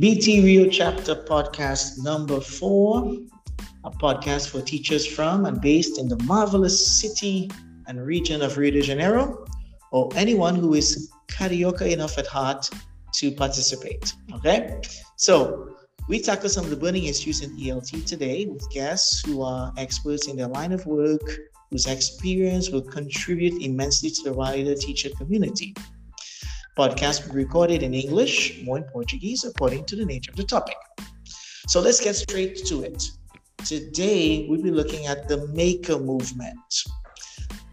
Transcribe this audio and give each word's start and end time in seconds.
BT 0.00 0.42
Rio 0.42 0.66
Chapter 0.66 1.14
Podcast 1.14 2.02
number 2.02 2.40
four, 2.40 3.18
a 3.84 3.90
podcast 3.90 4.48
for 4.48 4.62
teachers 4.62 5.06
from 5.06 5.44
and 5.44 5.60
based 5.60 5.98
in 5.98 6.08
the 6.08 6.16
marvelous 6.24 7.00
city 7.02 7.50
and 7.86 8.06
region 8.06 8.40
of 8.40 8.56
Rio 8.56 8.70
de 8.70 8.80
Janeiro, 8.80 9.44
or 9.92 10.08
anyone 10.16 10.54
who 10.54 10.72
is 10.72 11.12
carioca 11.26 11.92
enough 11.92 12.16
at 12.16 12.26
heart 12.26 12.70
to 13.12 13.30
participate. 13.30 14.14
Okay, 14.36 14.80
so 15.16 15.76
we 16.08 16.18
tackle 16.18 16.48
some 16.48 16.64
of 16.64 16.70
the 16.70 16.76
burning 16.76 17.04
issues 17.04 17.42
in 17.42 17.54
ELT 17.58 18.06
today 18.06 18.46
with 18.46 18.66
guests 18.70 19.22
who 19.26 19.42
are 19.42 19.70
experts 19.76 20.28
in 20.28 20.36
their 20.38 20.48
line 20.48 20.72
of 20.72 20.86
work, 20.86 21.20
whose 21.70 21.86
experience 21.86 22.70
will 22.70 22.80
contribute 22.80 23.62
immensely 23.62 24.08
to 24.08 24.22
the 24.22 24.32
wider 24.32 24.74
teacher 24.74 25.10
community. 25.18 25.74
Podcast 26.76 27.26
will 27.26 27.34
be 27.34 27.44
recorded 27.44 27.82
in 27.82 27.94
English, 27.94 28.62
more 28.62 28.78
in 28.78 28.84
Portuguese, 28.84 29.44
according 29.44 29.84
to 29.86 29.96
the 29.96 30.04
nature 30.04 30.30
of 30.30 30.36
the 30.36 30.44
topic. 30.44 30.76
So 31.66 31.80
let's 31.80 32.00
get 32.00 32.16
straight 32.16 32.56
to 32.66 32.82
it. 32.82 33.02
Today, 33.64 34.46
we'll 34.48 34.62
be 34.62 34.70
looking 34.70 35.06
at 35.06 35.28
the 35.28 35.46
maker 35.48 35.98
movement. 35.98 36.84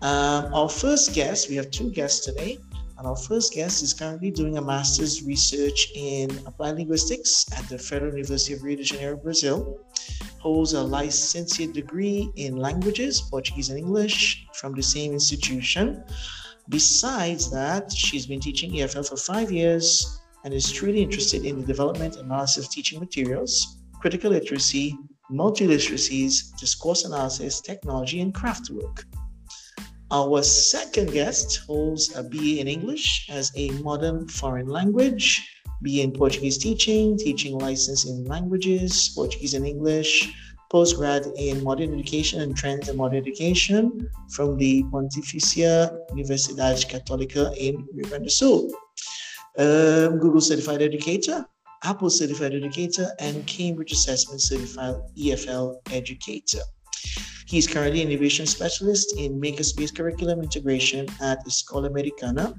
Um, 0.02 0.54
our 0.54 0.70
first 0.70 1.14
guest, 1.14 1.50
we 1.50 1.56
have 1.56 1.72
two 1.72 1.92
guests 1.92 2.26
today, 2.26 2.58
and 2.98 3.08
our 3.08 3.16
first 3.16 3.54
guest 3.54 3.84
is 3.84 3.94
currently 3.94 4.32
doing 4.32 4.58
a 4.58 4.62
master's 4.62 5.24
research 5.24 5.92
in 5.96 6.30
applied 6.46 6.76
linguistics 6.76 7.46
at 7.56 7.68
the 7.70 7.78
Federal 7.78 8.12
University 8.12 8.54
of 8.54 8.64
Rio 8.64 8.76
de 8.76 8.84
Janeiro, 8.84 9.18
Brazil. 9.18 9.80
Holds 10.40 10.74
a 10.74 10.82
licentiate 10.82 11.74
degree 11.74 12.32
in 12.36 12.58
languages, 12.58 13.22
Portuguese 13.22 13.70
and 13.70 13.78
English, 13.78 14.48
from 14.54 14.74
the 14.74 14.84
same 14.84 15.14
institution. 15.14 16.04
Besides 16.70 17.50
that, 17.52 17.92
she's 17.92 18.26
been 18.26 18.42
teaching 18.42 18.72
EFL 18.74 19.08
for 19.08 19.16
five 19.16 19.52
years 19.52 20.20
and 20.44 20.54
is 20.54 20.72
truly 20.72 21.02
interested 21.02 21.46
in 21.46 21.62
the 21.62 21.66
development 21.66 22.16
and 22.18 22.26
analysis 22.26 22.66
of 22.66 22.72
teaching 22.72 23.00
materials, 23.00 23.78
critical 24.02 24.32
literacy, 24.32 24.98
multiliteracies, 25.32 26.58
discourse 26.60 27.06
analysis, 27.06 27.62
technology, 27.62 28.22
and 28.22 28.34
craft 28.34 28.70
work. 28.70 29.06
Our 30.12 30.42
second 30.44 31.12
guest 31.12 31.62
holds 31.68 32.16
a 32.16 32.24
BA 32.24 32.60
in 32.60 32.68
English 32.68 33.28
as 33.30 33.52
a 33.56 33.72
modern 33.82 34.28
foreign 34.28 34.68
language, 34.68 35.46
BA 35.82 36.02
in 36.02 36.12
Portuguese 36.12 36.58
teaching, 36.58 37.18
teaching 37.18 37.58
license 37.58 38.06
in 38.06 38.26
languages, 38.26 39.12
Portuguese 39.16 39.54
and 39.54 39.66
English, 39.66 40.34
postgrad 40.72 41.32
in 41.38 41.64
modern 41.64 41.94
education 41.94 42.42
and 42.42 42.56
trends 42.56 42.90
in 42.90 42.98
modern 42.98 43.18
education 43.18 44.10
from 44.30 44.58
the 44.58 44.84
Pontificia 44.84 45.98
Universidade 46.12 46.86
Católica 46.88 47.56
in 47.58 47.88
Rio 47.94 48.10
Grande 48.10 48.26
do 48.26 48.30
Sul. 48.32 48.70
Um, 49.58 50.20
Google 50.20 50.42
Certified 50.42 50.82
Educator, 50.82 51.46
Apple 51.84 52.10
Certified 52.10 52.54
Educator, 52.54 53.08
and 53.20 53.46
Cambridge 53.48 53.92
Assessment 53.92 54.42
Certified 54.42 54.96
EFL 55.18 55.78
Educator. 55.92 56.62
He's 57.48 57.66
currently 57.66 58.02
an 58.02 58.10
innovation 58.10 58.46
specialist 58.46 59.18
in 59.18 59.40
makerspace 59.40 59.96
curriculum 59.96 60.42
integration 60.42 61.08
at 61.22 61.46
Escola 61.46 61.88
Americana 61.88 62.54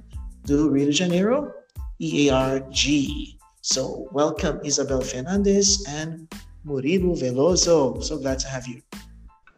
do 0.44 0.70
Rio 0.70 0.86
de 0.86 0.92
Janeiro, 0.92 1.52
EARJ. 2.00 3.36
So, 3.60 4.08
welcome 4.12 4.60
Izabelle 4.60 5.04
Fernandes 5.04 5.86
and 5.86 6.26
Murilo 6.68 7.16
Veloso. 7.18 8.02
So 8.04 8.18
glad 8.18 8.38
to 8.40 8.48
have 8.48 8.66
you. 8.66 8.82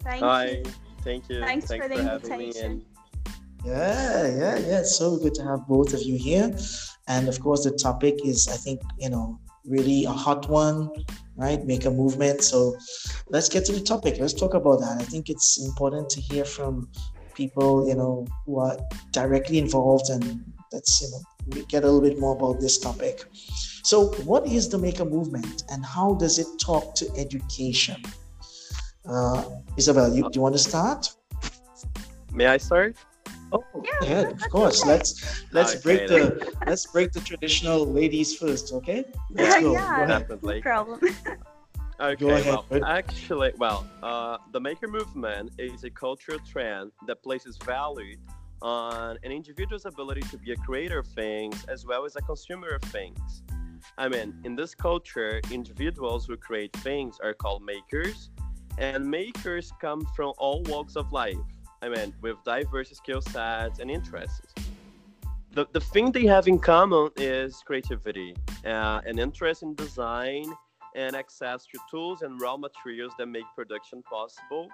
Thank 0.02 0.22
Hi, 0.22 0.44
you. 0.46 0.62
thank 1.02 1.28
you. 1.28 1.40
Thanks 1.40 1.66
for 1.66 1.88
the 1.88 2.02
having 2.02 2.38
me. 2.38 2.46
invitation. 2.46 2.84
Yeah, 3.64 4.26
yeah, 4.28 4.56
yeah. 4.58 4.80
It's 4.80 4.96
so 4.96 5.18
good 5.18 5.34
to 5.34 5.42
have 5.44 5.66
both 5.66 5.92
of 5.92 6.02
you 6.02 6.16
here. 6.16 6.56
And 7.08 7.28
of 7.28 7.40
course, 7.40 7.64
the 7.64 7.72
topic 7.72 8.24
is, 8.24 8.48
I 8.48 8.56
think, 8.56 8.80
you 8.98 9.10
know, 9.10 9.38
really 9.66 10.04
a 10.04 10.10
hot 10.10 10.48
one, 10.48 10.88
right? 11.36 11.62
Maker 11.66 11.90
movement. 11.90 12.42
So 12.42 12.76
let's 13.28 13.48
get 13.48 13.64
to 13.66 13.72
the 13.72 13.80
topic. 13.80 14.16
Let's 14.18 14.32
talk 14.32 14.54
about 14.54 14.80
that. 14.80 15.00
I 15.00 15.04
think 15.04 15.28
it's 15.28 15.62
important 15.66 16.08
to 16.10 16.20
hear 16.20 16.44
from 16.44 16.88
people, 17.34 17.86
you 17.88 17.96
know, 17.96 18.26
who 18.46 18.60
are 18.60 18.78
directly 19.12 19.58
involved 19.58 20.08
and 20.08 20.42
let's, 20.72 21.02
you 21.02 21.10
know, 21.10 21.20
get 21.68 21.84
a 21.84 21.86
little 21.90 22.00
bit 22.00 22.18
more 22.18 22.36
about 22.36 22.60
this 22.60 22.78
topic. 22.78 23.24
So, 23.82 24.06
what 24.24 24.46
is 24.46 24.68
the 24.68 24.78
Maker 24.78 25.04
Movement 25.04 25.64
and 25.70 25.84
how 25.84 26.14
does 26.14 26.38
it 26.38 26.46
talk 26.60 26.94
to 26.96 27.10
education? 27.16 28.02
Uh, 29.06 29.44
Izabelle, 29.76 30.14
you, 30.14 30.22
do 30.24 30.30
you 30.34 30.40
want 30.42 30.54
to 30.54 30.58
start? 30.58 31.10
May 32.32 32.46
I 32.46 32.58
start? 32.58 32.96
Oh, 33.52 33.64
Yeah, 34.02 34.08
yeah, 34.08 34.20
of 34.28 34.48
course. 34.50 34.82
okay. 34.82 34.90
Let's 34.90 35.44
let's 35.52 35.74
Okay, 35.74 35.82
break 35.82 36.08
the 36.08 36.52
let's 36.66 36.86
break 36.86 37.12
the 37.12 37.20
traditional 37.20 37.84
ladies 37.84 38.36
first, 38.36 38.72
okay? 38.72 39.04
Let's 39.30 39.60
go. 39.60 39.72
yeah, 39.72 39.96
Go 39.96 40.02
ahead. 40.02 40.28
no 40.42 40.60
problem. 40.60 41.00
Okay, 42.00 42.16
Go 42.16 42.30
ahead, 42.30 42.58
well, 42.70 42.84
actually, 42.86 43.52
well, 43.58 43.86
uh, 44.02 44.38
the 44.52 44.60
maker 44.60 44.88
movement 44.88 45.50
is 45.58 45.84
a 45.84 45.90
cultural 45.90 46.38
trend 46.50 46.92
that 47.06 47.22
places 47.22 47.58
value 47.58 48.16
on 48.62 49.18
an 49.22 49.32
individual's 49.32 49.86
ability 49.86 50.22
to 50.22 50.38
be 50.38 50.52
a 50.52 50.56
creator 50.56 50.98
of 50.98 51.06
things 51.08 51.64
as 51.68 51.86
well 51.86 52.04
as 52.04 52.16
a 52.16 52.22
consumer 52.22 52.68
of 52.68 52.82
things. 52.90 53.42
I 53.98 54.08
mean, 54.08 54.34
in 54.44 54.56
this 54.56 54.74
culture, 54.74 55.40
individuals 55.50 56.26
who 56.26 56.36
create 56.36 56.72
things 56.78 57.18
are 57.22 57.34
called 57.34 57.62
makers, 57.62 58.30
and 58.78 59.04
makers 59.04 59.72
come 59.80 60.06
from 60.14 60.32
all 60.38 60.62
walks 60.64 60.96
of 60.96 61.12
life. 61.12 61.36
I 61.82 61.88
mean, 61.88 62.14
with 62.20 62.36
diverse 62.44 62.90
skill 62.90 63.22
sets 63.22 63.78
and 63.78 63.90
interests. 63.90 64.54
The, 65.52 65.66
the 65.72 65.80
thing 65.80 66.12
they 66.12 66.26
have 66.26 66.46
in 66.46 66.58
common 66.58 67.10
is 67.16 67.62
creativity, 67.66 68.36
uh, 68.64 69.00
an 69.04 69.18
interest 69.18 69.62
in 69.62 69.74
design, 69.74 70.44
and 70.94 71.16
access 71.16 71.64
to 71.66 71.78
tools 71.90 72.22
and 72.22 72.40
raw 72.40 72.56
materials 72.56 73.12
that 73.18 73.26
make 73.26 73.44
production 73.56 74.02
possible. 74.02 74.68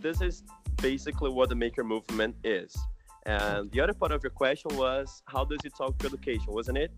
This 0.00 0.20
is 0.20 0.44
basically 0.80 1.30
what 1.30 1.48
the 1.48 1.54
maker 1.54 1.82
movement 1.82 2.36
is. 2.44 2.76
And 3.28 3.70
the 3.72 3.80
other 3.82 3.92
part 3.92 4.10
of 4.10 4.22
your 4.24 4.30
question 4.30 4.74
was 4.74 5.22
how 5.26 5.44
does 5.44 5.58
it 5.62 5.74
talk 5.76 5.98
to 5.98 6.06
education, 6.06 6.46
wasn't 6.48 6.78
it? 6.78 6.90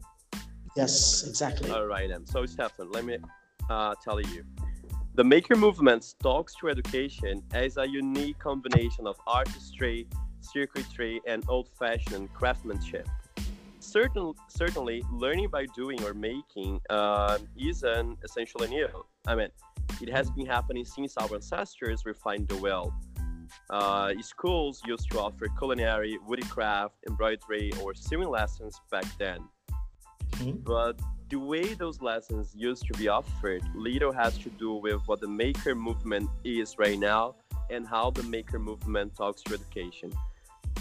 Yes, 0.76 1.26
exactly. 1.26 1.68
All 1.70 1.86
right, 1.86 2.08
then. 2.08 2.24
So, 2.24 2.46
Stefan, 2.46 2.92
let 2.92 3.04
me 3.04 3.18
uh, 3.68 3.96
tell 4.04 4.20
you. 4.20 4.44
The 5.14 5.24
maker 5.24 5.56
movement 5.56 6.14
talks 6.22 6.54
to 6.60 6.68
education 6.68 7.42
as 7.52 7.78
a 7.78 7.86
unique 7.88 8.38
combination 8.38 9.08
of 9.08 9.16
artistry, 9.26 10.06
circuitry, 10.40 11.20
and 11.26 11.44
old 11.48 11.68
fashioned 11.76 12.32
craftsmanship. 12.32 13.08
Certain, 13.80 14.32
certainly, 14.46 15.02
learning 15.12 15.48
by 15.48 15.66
doing 15.74 16.00
or 16.04 16.14
making 16.14 16.80
uh, 16.90 17.38
isn't 17.58 18.18
essentially 18.22 18.68
new. 18.68 18.88
I 19.26 19.34
mean, 19.34 19.48
it 20.00 20.08
has 20.10 20.30
been 20.30 20.46
happening 20.46 20.84
since 20.84 21.16
our 21.16 21.34
ancestors 21.34 22.06
refined 22.06 22.46
the 22.46 22.56
wheel. 22.56 22.94
Uh, 23.68 24.14
schools 24.20 24.82
used 24.86 25.10
to 25.10 25.20
offer 25.20 25.46
culinary, 25.58 26.18
woodcraft, 26.26 26.94
embroidery, 27.08 27.72
or 27.82 27.94
sewing 27.94 28.28
lessons 28.28 28.80
back 28.90 29.04
then. 29.18 29.48
Mhm. 30.32 30.64
But 30.64 30.98
the 31.28 31.38
way 31.38 31.74
those 31.74 32.00
lessons 32.02 32.52
used 32.54 32.86
to 32.86 32.98
be 32.98 33.06
offered 33.08 33.62
little 33.74 34.12
has 34.12 34.36
to 34.38 34.50
do 34.50 34.74
with 34.74 35.00
what 35.06 35.20
the 35.20 35.28
maker 35.28 35.74
movement 35.74 36.28
is 36.42 36.78
right 36.78 36.98
now 36.98 37.36
and 37.70 37.86
how 37.86 38.10
the 38.10 38.24
maker 38.24 38.58
movement 38.58 39.14
talks 39.14 39.42
to 39.42 39.54
education. 39.54 40.12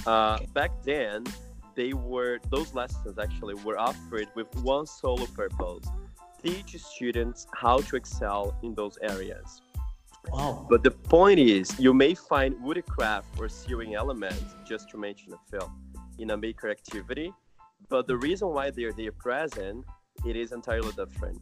Uh, 0.07 0.37
Okay. 0.37 0.47
Back 0.53 0.71
then, 0.83 1.23
they 1.75 1.93
were 1.93 2.39
those 2.49 2.73
lessons 2.73 3.19
actually 3.19 3.53
were 3.65 3.77
offered 3.77 4.27
with 4.35 4.47
one 4.63 4.87
sole 4.87 5.27
purpose: 5.27 5.87
teach 6.41 6.75
students 6.81 7.45
how 7.53 7.77
to 7.81 7.95
excel 7.95 8.55
in 8.63 8.73
those 8.73 8.97
areas. 9.01 9.61
Wow. 10.27 10.67
But 10.69 10.83
the 10.83 10.91
point 10.91 11.39
is, 11.39 11.79
you 11.79 11.93
may 11.93 12.13
find 12.13 12.55
woodcraft 12.61 13.39
or 13.39 13.49
sewing 13.49 13.95
elements, 13.95 14.55
just 14.67 14.89
to 14.91 14.97
mention 14.97 15.33
a 15.33 15.37
few, 15.49 15.71
in 16.19 16.31
a 16.31 16.37
maker 16.37 16.69
activity, 16.69 17.33
but 17.87 18.07
the 18.07 18.17
reason 18.17 18.49
why 18.49 18.69
they're 18.69 18.91
there 18.91 19.11
present, 19.11 19.85
it 20.25 20.35
is 20.35 20.51
entirely 20.51 20.91
different. 20.91 21.39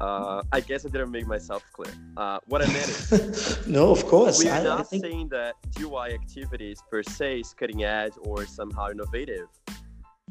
Uh, 0.00 0.42
I 0.50 0.60
guess 0.60 0.86
I 0.86 0.88
didn't 0.88 1.10
make 1.10 1.26
myself 1.26 1.62
clear. 1.72 1.92
Uh, 2.16 2.38
what 2.46 2.62
I 2.62 2.66
meant 2.72 2.88
is, 2.88 3.66
no, 3.66 3.90
of 3.90 4.06
course. 4.06 4.42
we're 4.42 4.50
I 4.50 4.62
not 4.62 4.88
think 4.88 5.04
saying 5.04 5.28
that 5.28 5.56
DIY 5.76 6.14
activities 6.14 6.82
per 6.90 7.02
se 7.02 7.40
is 7.40 7.52
cutting 7.52 7.84
edge 7.84 8.14
or 8.22 8.46
somehow 8.46 8.90
innovative. 8.90 9.48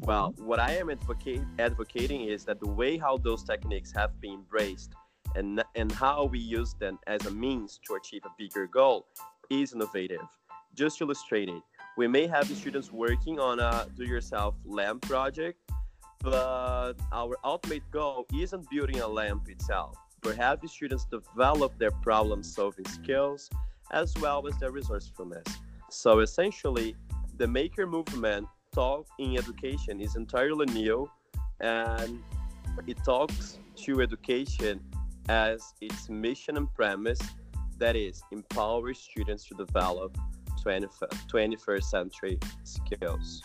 Well, 0.00 0.34
what 0.38 0.58
I 0.58 0.72
am 0.76 0.90
advocate, 0.90 1.42
advocating 1.58 2.22
is 2.22 2.44
that 2.46 2.58
the 2.58 2.68
way 2.68 2.98
how 2.98 3.18
those 3.18 3.44
techniques 3.44 3.92
have 3.92 4.20
been 4.20 4.34
embraced 4.34 4.94
and, 5.34 5.62
and 5.74 5.92
how 5.92 6.24
we 6.24 6.38
use 6.38 6.74
them 6.74 6.98
as 7.06 7.24
a 7.26 7.30
means 7.30 7.80
to 7.86 7.94
achieve 7.94 8.22
a 8.24 8.30
bigger 8.38 8.66
goal 8.66 9.06
is 9.50 9.72
innovative. 9.72 10.20
Just 10.74 10.98
to 10.98 11.04
illustrate 11.04 11.48
it, 11.48 11.62
we 11.96 12.06
may 12.06 12.26
have 12.26 12.48
the 12.48 12.54
students 12.54 12.92
working 12.92 13.40
on 13.40 13.58
a 13.58 13.86
do-yourself 13.96 14.54
lamp 14.64 15.02
project, 15.02 15.58
but 16.20 16.94
our 17.12 17.36
ultimate 17.44 17.82
goal 17.90 18.26
isn't 18.38 18.68
building 18.70 19.00
a 19.00 19.08
lamp 19.08 19.48
itself, 19.48 19.96
but 20.22 20.36
have 20.36 20.60
the 20.60 20.68
students 20.68 21.04
develop 21.04 21.76
their 21.78 21.90
problem-solving 21.90 22.86
skills 22.86 23.50
as 23.90 24.14
well 24.18 24.46
as 24.46 24.56
their 24.58 24.70
resourcefulness. 24.70 25.46
So 25.90 26.20
essentially, 26.20 26.94
the 27.36 27.48
maker 27.48 27.86
movement 27.86 28.46
talk 28.72 29.06
in 29.18 29.36
education 29.36 30.00
is 30.00 30.14
entirely 30.14 30.66
new 30.66 31.10
and 31.60 32.22
it 32.86 32.98
talks 33.04 33.58
to 33.76 34.00
education 34.00 34.80
as 35.30 35.74
its 35.80 36.08
mission 36.08 36.56
and 36.56 36.72
premise 36.74 37.20
that 37.78 37.94
is 37.94 38.20
empower 38.32 38.92
students 38.92 39.44
to 39.44 39.54
develop 39.54 40.18
21st 40.64 41.84
century 41.84 42.38
skills. 42.64 43.40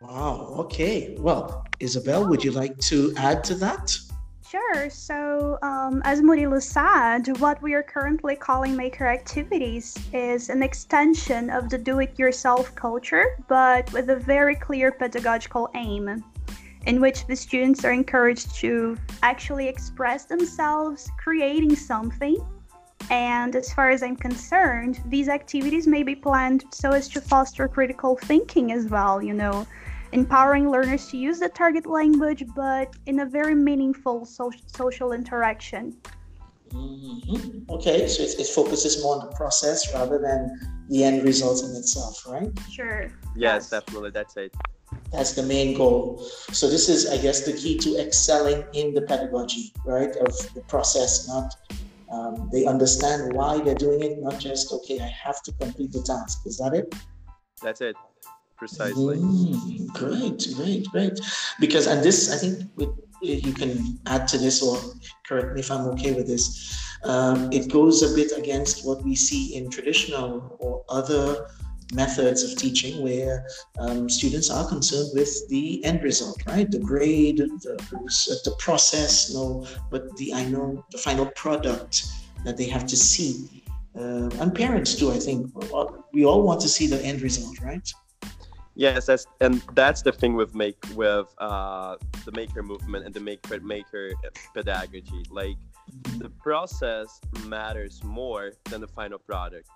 Wow, 0.00 0.54
okay. 0.60 1.16
Well, 1.18 1.66
Izabelle, 1.80 2.28
would 2.28 2.42
you 2.44 2.52
like 2.52 2.78
to 2.90 3.12
add 3.16 3.42
to 3.44 3.54
that? 3.56 3.98
Sure. 4.48 4.88
So, 4.90 5.58
um, 5.62 6.00
as 6.04 6.22
Murilo 6.22 6.60
said, 6.62 7.38
what 7.38 7.60
we 7.60 7.74
are 7.74 7.82
currently 7.82 8.34
calling 8.34 8.76
maker 8.76 9.06
activities 9.06 9.96
is 10.12 10.48
an 10.48 10.62
extension 10.62 11.50
of 11.50 11.68
the 11.68 11.78
do 11.78 12.00
it 12.00 12.18
yourself 12.18 12.74
culture, 12.74 13.36
but 13.48 13.92
with 13.92 14.10
a 14.10 14.16
very 14.16 14.54
clear 14.54 14.90
pedagogical 14.90 15.70
aim, 15.74 16.24
in 16.86 17.00
which 17.00 17.26
the 17.26 17.36
students 17.36 17.84
are 17.84 17.92
encouraged 17.92 18.54
to 18.56 18.96
actually 19.22 19.68
express 19.68 20.24
themselves, 20.24 21.10
creating 21.18 21.76
something. 21.76 22.36
And 23.10 23.56
as 23.56 23.72
far 23.72 23.90
as 23.90 24.02
I'm 24.02 24.16
concerned, 24.16 25.00
these 25.06 25.28
activities 25.28 25.86
may 25.86 26.02
be 26.02 26.14
planned 26.14 26.64
so 26.72 26.90
as 26.90 27.08
to 27.08 27.20
foster 27.20 27.66
critical 27.66 28.16
thinking 28.16 28.72
as 28.72 28.86
well, 28.86 29.22
you 29.22 29.34
know, 29.34 29.66
empowering 30.12 30.70
learners 30.70 31.08
to 31.08 31.16
use 31.16 31.40
the 31.40 31.48
target 31.48 31.86
language, 31.86 32.44
but 32.54 32.94
in 33.06 33.20
a 33.20 33.26
very 33.26 33.54
meaningful 33.54 34.24
so- 34.24 34.52
social 34.66 35.12
interaction. 35.12 35.96
Mm-hmm. 36.72 37.70
Okay, 37.70 38.06
so 38.06 38.22
it, 38.22 38.38
it, 38.38 38.46
focuses 38.46 39.02
more 39.02 39.16
on 39.16 39.26
the 39.26 39.32
process 39.34 39.92
rather 39.92 40.18
than 40.18 40.56
the 40.88 41.02
end 41.02 41.24
result 41.24 41.64
in 41.64 41.74
itself, 41.74 42.24
right? 42.28 42.48
Sure. 42.70 43.10
Yes, 43.34 43.68
yes, 43.68 43.70
definitely. 43.70 44.10
That's 44.10 44.36
it. 44.36 44.54
That's 45.12 45.32
the 45.32 45.42
main 45.42 45.76
goal. 45.76 46.24
So 46.52 46.68
this 46.68 46.88
is, 46.88 47.08
I 47.08 47.18
guess, 47.18 47.44
the 47.44 47.52
key 47.52 47.76
to 47.78 47.98
excelling 47.98 48.64
in 48.74 48.94
the 48.94 49.02
pedagogy, 49.02 49.72
right? 49.84 50.14
Of 50.16 50.54
the 50.54 50.62
process, 50.68 51.26
not 51.28 51.54
um, 52.12 52.48
they 52.52 52.66
understand 52.66 53.32
why 53.34 53.60
they're 53.60 53.74
doing 53.74 54.02
it, 54.02 54.20
not 54.20 54.38
just 54.38 54.72
okay, 54.72 55.00
I 55.00 55.06
have 55.06 55.42
to 55.44 55.52
complete 55.52 55.92
the 55.92 56.02
task. 56.02 56.46
Is 56.46 56.58
that 56.58 56.74
it? 56.74 56.94
That's 57.62 57.80
it 57.80 57.96
precisely. 58.60 59.16
Mm, 59.16 59.88
great, 59.94 60.46
great, 60.54 60.84
great. 60.92 61.18
Because, 61.58 61.88
and 61.88 62.04
this, 62.04 62.30
I 62.30 62.36
think 62.36 62.70
you 63.22 63.52
can 63.52 63.98
add 64.06 64.28
to 64.28 64.38
this 64.38 64.62
or 64.62 64.78
correct 65.26 65.54
me 65.54 65.60
if 65.60 65.70
I'm 65.70 65.86
okay 65.92 66.12
with 66.12 66.28
this. 66.28 66.78
Um, 67.02 67.50
it 67.50 67.72
goes 67.72 68.02
a 68.02 68.14
bit 68.14 68.30
against 68.36 68.86
what 68.86 69.02
we 69.02 69.16
see 69.16 69.56
in 69.56 69.70
traditional 69.70 70.56
or 70.60 70.84
other 70.90 71.48
methods 71.92 72.42
of 72.42 72.56
teaching 72.56 73.02
where 73.02 73.46
um, 73.78 74.08
students 74.08 74.50
are 74.50 74.66
concerned 74.66 75.10
with 75.14 75.48
the 75.48 75.84
end 75.84 76.02
result, 76.02 76.40
right? 76.46 76.70
The 76.70 76.78
grade, 76.78 77.38
the, 77.38 78.40
the 78.44 78.54
process, 78.58 79.32
no, 79.32 79.66
but 79.90 80.16
the 80.16 80.32
I 80.34 80.44
know 80.44 80.84
the 80.90 80.98
final 80.98 81.26
product 81.26 82.06
that 82.44 82.56
they 82.56 82.66
have 82.66 82.86
to 82.86 82.96
see. 82.96 83.64
Uh, 83.96 84.30
and 84.40 84.54
parents 84.54 84.94
too, 84.94 85.10
I 85.10 85.18
think. 85.18 85.50
We 86.12 86.24
all 86.24 86.42
want 86.42 86.60
to 86.60 86.68
see 86.68 86.86
the 86.86 87.02
end 87.04 87.22
result, 87.22 87.60
right? 87.60 87.92
Yes, 88.76 89.06
that's 89.06 89.26
and 89.40 89.60
that's 89.74 90.02
the 90.02 90.12
thing 90.12 90.34
with 90.34 90.54
make 90.54 90.78
with 90.94 91.26
uh, 91.38 91.96
the 92.24 92.32
maker 92.32 92.62
movement 92.62 93.04
and 93.04 93.12
the 93.12 93.20
maker 93.20 93.60
maker 93.60 94.12
pedagogy. 94.54 95.24
Like 95.30 95.56
the 96.18 96.30
process 96.30 97.20
matters 97.46 98.02
more 98.04 98.52
than 98.70 98.80
the 98.80 98.88
final 98.88 99.18
product. 99.18 99.68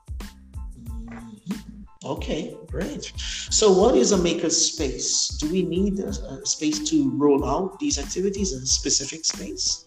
Okay, 2.04 2.54
great. 2.66 3.12
So, 3.50 3.72
what 3.72 3.96
is 3.96 4.12
a 4.12 4.18
maker 4.18 4.50
space? 4.50 5.28
Do 5.40 5.50
we 5.50 5.62
need 5.62 6.00
a, 6.00 6.08
a 6.08 6.44
space 6.44 6.78
to 6.90 7.10
roll 7.16 7.44
out 7.46 7.78
these 7.78 7.98
activities 7.98 8.52
in 8.52 8.62
a 8.62 8.66
specific 8.66 9.24
space? 9.24 9.86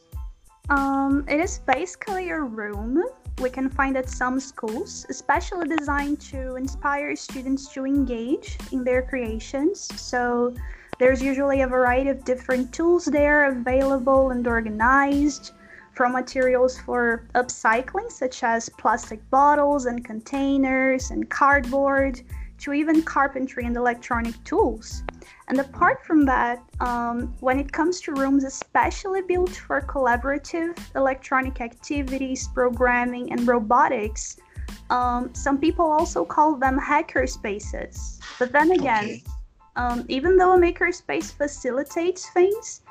Um, 0.69 1.23
it 1.27 1.39
is 1.39 1.59
basically 1.59 2.29
a 2.29 2.39
room 2.39 3.03
we 3.39 3.49
can 3.49 3.69
find 3.69 3.95
at 3.95 4.09
some 4.09 4.39
schools, 4.39 5.05
especially 5.09 5.67
designed 5.67 6.19
to 6.19 6.55
inspire 6.55 7.15
students 7.15 7.67
to 7.73 7.85
engage 7.85 8.57
in 8.71 8.83
their 8.83 9.03
creations. 9.03 9.87
So 10.01 10.55
there's 10.99 11.21
usually 11.21 11.61
a 11.61 11.67
variety 11.67 12.09
of 12.09 12.25
different 12.25 12.73
tools 12.73 13.05
there 13.05 13.51
available 13.51 14.31
and 14.31 14.45
organized, 14.47 15.51
from 15.97 16.11
materials 16.13 16.77
for 16.77 17.27
upcycling, 17.33 18.11
such 18.11 18.43
as 18.43 18.69
plastic 18.69 19.19
bottles 19.31 19.87
and 19.87 20.05
containers 20.05 21.09
and 21.09 21.27
cardboard, 21.31 22.21
to 22.59 22.71
even 22.71 23.01
carpentry 23.01 23.65
and 23.65 23.75
electronic 23.75 24.35
tools. 24.43 25.01
And 25.47 25.59
apart 25.59 26.05
from 26.05 26.23
that, 26.25 26.63
um, 26.81 27.33
when 27.39 27.59
it 27.59 27.71
comes 27.71 27.99
to 28.01 28.11
rooms 28.13 28.43
especially 28.43 29.23
built 29.23 29.55
for 29.55 29.81
collaborative 29.81 30.77
electronic 30.95 31.61
activities, 31.61 32.47
programming, 32.53 33.31
and 33.31 33.47
robotics, 33.47 34.37
um, 34.91 35.33
some 35.33 35.57
people 35.57 35.85
also 35.85 36.23
call 36.23 36.55
them 36.55 36.77
hacker 36.77 37.25
spaces. 37.25 38.19
But 38.37 38.51
then 38.51 38.71
again, 38.71 39.05
okay. 39.05 39.23
um, 39.75 40.05
even 40.09 40.37
though 40.37 40.53
a 40.53 40.59
makerspace 40.59 41.33
facilitates 41.33 42.29
things, 42.29 42.81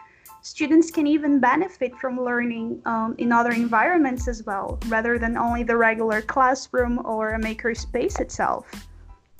students 0.46 0.92
can 0.92 1.06
even 1.08 1.40
benefit 1.40 1.92
from 1.96 2.20
learning 2.20 2.80
um, 2.86 3.16
in 3.18 3.32
other 3.32 3.50
environments 3.50 4.28
as 4.28 4.44
well, 4.44 4.78
rather 4.86 5.18
than 5.18 5.36
only 5.36 5.64
the 5.64 5.76
regular 5.76 6.22
classroom 6.22 7.04
or 7.04 7.30
a 7.30 7.40
makerspace 7.40 8.20
itself. 8.20 8.64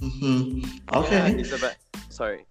Mm-hmm. 0.01 0.97
Okay. 0.99 1.31
Yeah, 1.31 1.45
Izabelle, 1.45 1.77
sorry. 2.09 2.45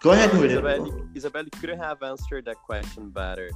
Go 0.00 0.10
ahead 0.12 0.30
with 0.38 0.50
Izabelle, 0.50 0.86
it. 0.86 1.14
Izabelle, 1.14 1.44
you 1.44 1.60
couldn't 1.60 1.78
have 1.78 2.02
answered 2.02 2.44
that 2.44 2.56
question 2.56 3.08
better. 3.08 3.50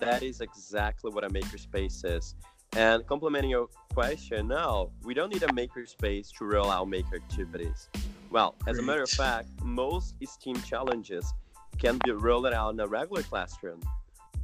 That 0.00 0.24
is 0.24 0.40
exactly 0.40 1.12
what 1.12 1.22
a 1.22 1.30
makerspace 1.30 2.04
is. 2.04 2.34
And 2.74 3.06
complementing 3.06 3.50
your 3.50 3.68
question, 3.94 4.48
no, 4.48 4.90
we 5.04 5.14
don't 5.14 5.32
need 5.32 5.44
a 5.44 5.52
makerspace 5.62 6.32
to 6.38 6.44
roll 6.44 6.70
out 6.70 6.88
maker 6.88 7.16
activities. 7.16 7.88
Well, 8.30 8.56
as 8.66 8.76
Great. 8.76 8.82
a 8.82 8.86
matter 8.86 9.02
of 9.02 9.10
fact, 9.10 9.48
most 9.62 10.14
STEAM 10.24 10.60
challenges 10.62 11.32
can 11.82 11.98
be 12.04 12.12
rolled 12.12 12.46
out 12.46 12.72
in 12.72 12.80
a 12.80 12.86
regular 12.86 13.22
classroom. 13.22 13.80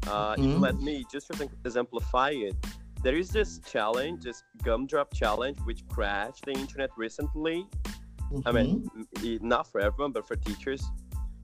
Uh, 0.06 0.34
mm-hmm. 0.34 0.42
If 0.42 0.50
mm-hmm. 0.50 0.60
let 0.60 0.80
me 0.80 1.04
just 1.10 1.28
to 1.32 1.48
exemplify 1.64 2.30
it, 2.30 2.56
there 3.02 3.16
is 3.16 3.30
this 3.30 3.60
challenge, 3.60 4.24
this 4.24 4.42
gumdrop 4.64 5.14
challenge, 5.14 5.58
which 5.60 5.86
crashed 5.88 6.44
the 6.46 6.52
internet 6.52 6.90
recently. 6.96 7.66
Mm-hmm. 8.32 8.48
I 8.48 8.52
mean, 8.52 8.90
mm-hmm. 9.14 9.46
not 9.46 9.70
for 9.70 9.80
everyone, 9.80 10.12
but 10.12 10.26
for 10.26 10.36
teachers 10.36 10.82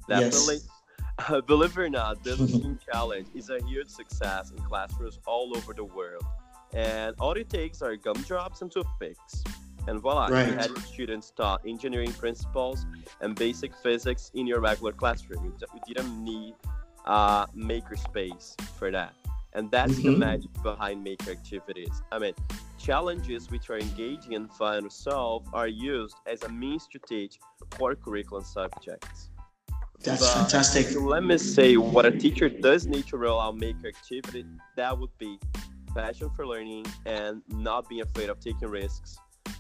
definitely. 0.09 0.57
Yes. 0.57 1.29
Uh, 1.29 1.41
believe 1.53 1.79
it 1.79 1.81
or 1.81 1.89
not, 1.89 2.25
this 2.25 2.41
challenge 2.93 3.29
is 3.35 3.51
a 3.51 3.63
huge 3.65 3.89
success 3.89 4.51
in 4.51 4.59
classrooms 4.65 5.21
all 5.27 5.57
over 5.57 5.73
the 5.73 5.85
world. 5.85 6.25
And 6.73 7.15
all 7.21 7.33
it 7.33 7.49
takes 7.49 7.83
are 7.83 7.95
gumdrops 7.95 8.63
and 8.63 8.71
toothpicks. 8.71 9.45
And 9.87 10.01
voila, 10.01 10.29
right. 10.29 10.49
you 10.49 10.55
had 10.55 10.69
your 10.69 10.81
students 10.81 11.31
taught 11.31 11.61
engineering 11.67 12.13
principles 12.13 12.87
and 13.21 13.35
basic 13.35 13.75
physics 13.77 14.31
in 14.35 14.47
your 14.47 14.61
regular 14.61 14.93
classroom. 14.93 15.45
You 15.45 15.95
didn't 15.95 16.25
need 16.25 16.55
uh, 17.05 17.47
makerspace 17.49 18.59
for 18.79 18.91
that. 18.91 19.15
And 19.53 19.71
that's 19.71 19.93
mm-hmm. 19.93 20.13
the 20.13 20.19
magic 20.19 20.51
behind 20.63 21.05
maker 21.05 21.31
activities. 21.31 22.03
I 22.11 22.19
mean, 22.19 22.35
challenges 22.79 23.51
which 23.51 23.71
are 23.71 23.79
engaging 23.79 24.35
and 24.35 24.51
fun 24.53 24.85
to 24.85 24.91
solve 24.91 25.47
are 25.53 25.69
used 25.69 26.17
as 26.27 26.43
a 26.43 26.49
means 26.49 26.89
to 26.89 26.99
teach 27.07 27.39
core 27.71 27.95
curriculum 27.95 28.45
subjects. 28.45 29.31
That's 30.03 30.21
but 30.21 30.35
fantastic. 30.35 31.01
Let 31.01 31.25
me 31.25 31.39
say 31.39 31.77
what 31.77 32.05
a 32.05 32.11
teacher 32.11 32.49
does 32.49 32.87
need 32.87 33.07
to 33.07 33.17
roll 33.17 33.41
out 33.41 33.57
maker 33.57 33.89
activity. 33.89 34.45
That 34.77 34.99
would 34.99 35.17
be 35.19 35.39
passion 35.95 36.29
for 36.31 36.47
learning 36.47 36.85
and 37.07 37.41
not 37.49 37.89
being 37.89 38.03
afraid 38.03 38.29
of 38.29 38.41
taking 38.41 38.69
risks, 38.69 39.17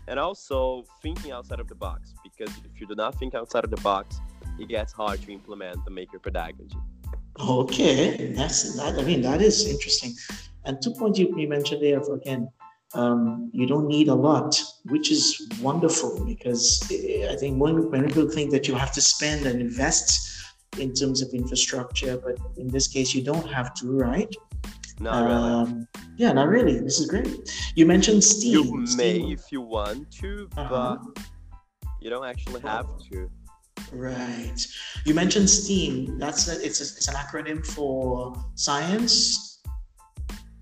and 0.08 0.18
also 0.18 0.84
thinking 1.02 1.32
outside 1.32 1.60
of 1.60 1.68
the 1.68 1.74
box. 1.74 2.14
Because 2.22 2.54
if 2.58 2.80
you 2.80 2.86
do 2.86 2.94
not 2.94 3.14
think 3.16 3.34
outside 3.34 3.64
of 3.64 3.70
the 3.70 3.80
box, 3.80 4.20
it 4.58 4.68
gets 4.68 4.92
hard 4.92 5.20
to 5.22 5.32
implement 5.32 5.84
the 5.84 5.90
maker 5.90 6.18
pedagogy. 6.18 6.76
Okay, 7.40 8.32
that's 8.36 8.76
that. 8.76 8.98
I 8.98 9.02
mean, 9.02 9.22
that 9.22 9.42
is 9.42 9.68
interesting. 9.68 10.14
And 10.64 10.80
two 10.80 10.92
points 10.92 11.18
you, 11.18 11.48
mentioned 11.48 11.82
there 11.82 12.00
again. 12.00 12.48
Um, 12.94 13.50
you 13.52 13.66
don't 13.66 13.88
need 13.88 14.06
a 14.06 14.14
lot, 14.14 14.62
which 14.84 15.10
is 15.10 15.50
wonderful 15.60 16.24
because 16.24 16.80
I 17.28 17.34
think 17.34 17.60
when 17.60 18.06
people 18.06 18.30
think 18.30 18.52
that 18.52 18.68
you 18.68 18.74
have 18.76 18.92
to 18.92 19.00
spend 19.00 19.46
and 19.46 19.60
invest 19.60 20.30
in 20.78 20.94
terms 20.94 21.20
of 21.20 21.34
infrastructure, 21.34 22.16
but 22.16 22.38
in 22.56 22.68
this 22.68 22.86
case, 22.86 23.12
you 23.12 23.22
don't 23.22 23.50
have 23.50 23.74
to, 23.74 23.98
right? 23.98 24.32
Not 25.00 25.30
um, 25.30 25.64
really. 25.66 25.86
Yeah, 26.16 26.32
not 26.32 26.48
really. 26.48 26.78
This 26.78 26.98
is 26.98 27.06
great. 27.06 27.50
You 27.74 27.86
mentioned 27.86 28.22
Steam. 28.22 28.64
You 28.64 28.86
Steam. 28.86 28.98
may 28.98 29.32
if 29.32 29.50
you 29.50 29.60
want 29.60 30.10
to, 30.20 30.48
uh-huh. 30.56 30.98
but 31.04 31.24
you 32.00 32.10
don't 32.10 32.24
actually 32.24 32.60
have 32.60 32.86
to. 33.10 33.30
Right. 33.92 34.66
You 35.04 35.14
mentioned 35.14 35.48
STEAM. 35.48 36.18
That's 36.18 36.48
a, 36.48 36.64
it's 36.64 36.80
a, 36.80 36.84
it's 36.84 37.08
an 37.08 37.14
acronym 37.14 37.64
for 37.64 38.34
science, 38.54 39.62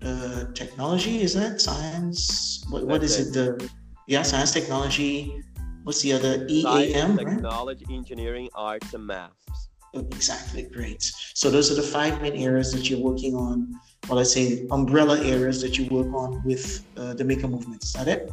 uh, 0.01 0.45
technology. 0.53 1.21
Is 1.21 1.33
that 1.33 1.61
science? 1.61 2.63
What, 2.69 2.85
what 2.85 3.03
is 3.03 3.19
it? 3.19 3.33
The 3.33 3.69
yeah, 4.07 4.21
science, 4.21 4.51
technology. 4.51 5.43
What's 5.83 6.01
the 6.01 6.13
other? 6.13 6.45
EAM. 6.49 6.63
Science, 6.63 7.19
technology, 7.19 7.85
engineering, 7.91 8.49
arts, 8.55 8.93
and 8.93 9.05
maths. 9.05 9.69
Exactly, 9.93 10.63
great. 10.63 11.11
So 11.35 11.51
those 11.51 11.71
are 11.71 11.75
the 11.75 11.83
five 11.83 12.21
main 12.21 12.35
areas 12.35 12.71
that 12.73 12.89
you're 12.89 12.99
working 12.99 13.35
on, 13.35 13.79
or 14.09 14.15
let's 14.15 14.33
say 14.33 14.65
umbrella 14.71 15.23
areas 15.23 15.61
that 15.61 15.77
you 15.77 15.85
work 15.89 16.11
on 16.13 16.41
with 16.43 16.83
uh, 16.97 17.13
the 17.13 17.23
maker 17.23 17.47
movement. 17.47 17.83
Is 17.83 17.93
that 17.93 18.07
it? 18.07 18.31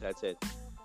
That's 0.00 0.22
it. 0.22 0.36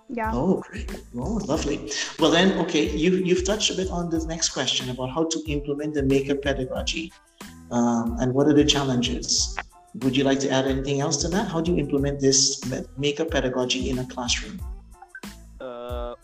Yeah. 0.08 0.30
Oh, 0.32 0.62
great. 0.68 0.90
Oh, 1.16 1.40
lovely. 1.46 1.90
Well, 2.18 2.30
then, 2.30 2.58
okay, 2.60 2.90
you, 2.96 3.12
you've 3.12 3.44
touched 3.44 3.70
a 3.70 3.74
bit 3.74 3.88
on 3.90 4.10
the 4.10 4.24
next 4.26 4.50
question 4.50 4.90
about 4.90 5.10
how 5.10 5.24
to 5.24 5.42
implement 5.46 5.94
the 5.94 6.02
maker 6.02 6.34
pedagogy 6.34 7.12
um, 7.70 8.16
and 8.20 8.32
what 8.32 8.46
are 8.46 8.52
the 8.52 8.64
challenges. 8.64 9.56
Would 10.02 10.16
you 10.16 10.24
like 10.24 10.40
to 10.40 10.50
add 10.50 10.66
anything 10.66 11.00
else 11.00 11.16
to 11.22 11.28
that? 11.28 11.48
How 11.48 11.60
do 11.60 11.72
you 11.72 11.78
implement 11.78 12.20
this 12.20 12.60
maker 12.98 13.24
pedagogy 13.24 13.90
in 13.90 13.98
a 13.98 14.06
classroom? 14.06 14.60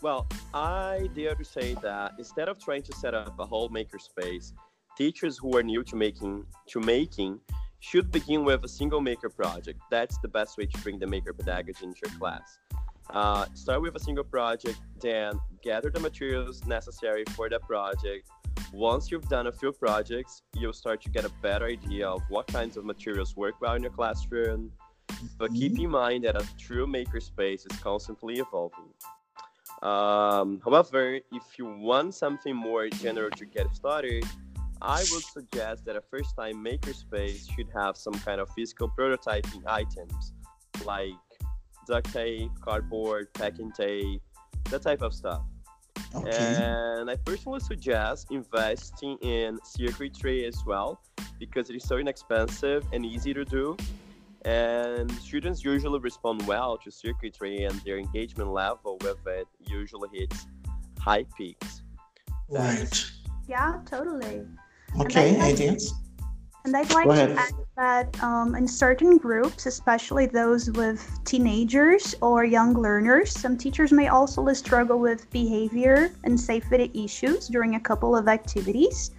Well, 0.01 0.27
I 0.53 1.09
dare 1.15 1.35
to 1.35 1.45
say 1.45 1.75
that 1.81 2.13
instead 2.17 2.49
of 2.49 2.59
trying 2.59 2.83
to 2.83 2.93
set 2.93 3.13
up 3.13 3.39
a 3.39 3.45
whole 3.45 3.69
makerspace, 3.69 4.51
teachers 4.97 5.37
who 5.37 5.55
are 5.57 5.63
new 5.63 5.83
to 5.83 5.95
making 5.95 6.45
to 6.67 6.79
making 6.79 7.39
should 7.79 8.11
begin 8.11 8.45
with 8.45 8.63
a 8.63 8.67
single 8.67 9.01
maker 9.01 9.29
project. 9.29 9.79
That's 9.91 10.17
the 10.19 10.27
best 10.27 10.57
way 10.57 10.65
to 10.67 10.77
bring 10.79 10.99
the 10.99 11.07
maker 11.07 11.33
pedagogy 11.33 11.83
into 11.83 11.99
your 12.05 12.17
class. 12.17 12.57
Uh, 13.09 13.45
start 13.53 13.81
with 13.81 13.95
a 13.95 13.99
single 13.99 14.23
project, 14.23 14.79
then 15.01 15.39
gather 15.61 15.89
the 15.89 15.99
materials 15.99 16.65
necessary 16.65 17.25
for 17.35 17.49
the 17.49 17.59
project. 17.59 18.29
Once 18.71 19.11
you've 19.11 19.27
done 19.27 19.47
a 19.47 19.51
few 19.51 19.71
projects, 19.71 20.41
you'll 20.55 20.73
start 20.73 21.01
to 21.01 21.09
get 21.09 21.25
a 21.25 21.31
better 21.41 21.65
idea 21.65 22.07
of 22.07 22.21
what 22.29 22.47
kinds 22.47 22.77
of 22.77 22.85
materials 22.85 23.35
work 23.35 23.55
well 23.61 23.75
in 23.75 23.83
your 23.83 23.91
classroom. 23.91 24.71
But 25.37 25.51
mm-hmm. 25.51 25.55
keep 25.55 25.79
in 25.79 25.89
mind 25.89 26.23
that 26.23 26.41
a 26.41 26.47
true 26.57 26.87
makerspace 26.87 27.69
is 27.69 27.79
constantly 27.81 28.39
evolving. 28.39 28.93
Um, 29.83 30.61
however, 30.63 31.19
if 31.31 31.43
you 31.57 31.65
want 31.65 32.15
something 32.15 32.55
more 32.55 32.87
general 32.87 33.29
to 33.31 33.45
get 33.45 33.75
started, 33.75 34.23
I 34.81 34.99
would 34.99 35.23
suggest 35.23 35.85
that 35.85 35.97
a 35.97 36.01
first 36.01 36.35
time 36.37 36.63
makerspace 36.63 37.53
should 37.53 37.67
have 37.75 37.97
some 37.97 38.13
kind 38.13 38.39
of 38.39 38.49
physical 38.51 38.89
prototyping 38.97 39.63
items 39.67 40.33
like 40.85 41.13
duct 41.85 42.11
tape, 42.13 42.51
cardboard, 42.61 43.33
packing 43.33 43.71
tape, 43.73 44.21
that 44.69 44.81
type 44.81 45.01
of 45.01 45.13
stuff. 45.13 45.41
Okay. 46.15 46.29
And 46.29 47.09
I 47.09 47.17
personally 47.17 47.59
suggest 47.59 48.27
investing 48.31 49.17
in 49.17 49.59
circuitry 49.65 50.45
as 50.45 50.63
well 50.65 51.01
because 51.39 51.69
it 51.69 51.75
is 51.75 51.83
so 51.83 51.97
inexpensive 51.97 52.85
and 52.93 53.05
easy 53.05 53.33
to 53.33 53.43
do. 53.43 53.75
And 54.45 55.09
students 55.11 55.63
usually 55.63 55.99
respond 55.99 56.45
well 56.45 56.77
to 56.77 56.91
circuitry, 56.91 57.63
and 57.63 57.79
their 57.81 57.97
engagement 57.97 58.51
level 58.51 58.97
with 59.01 59.25
it 59.25 59.47
usually 59.59 60.09
hits 60.13 60.47
high 60.99 61.25
peaks. 61.37 61.81
Right. 62.49 63.05
Yeah, 63.47 63.79
totally. 63.85 64.45
Okay, 64.99 65.35
anything 65.35 65.69
else? 65.69 65.93
And 66.65 66.77
I'd 66.77 66.93
like 66.93 67.07
to 67.07 67.35
add 67.37 67.53
that 67.75 68.23
um, 68.23 68.55
in 68.55 68.67
certain 68.67 69.17
groups, 69.17 69.65
especially 69.65 70.27
those 70.27 70.71
with 70.71 71.19
teenagers 71.25 72.15
or 72.21 72.45
young 72.45 72.73
learners, 72.73 73.31
some 73.31 73.57
teachers 73.57 73.91
may 73.91 74.07
also 74.07 74.47
struggle 74.53 74.97
with 74.97 75.29
behavior 75.31 76.11
and 76.23 76.39
safety 76.39 76.89
issues 76.93 77.49
during 77.49 77.75
a 77.75 77.79
couple 77.79 78.15
of 78.15 78.29
activities. 78.29 79.11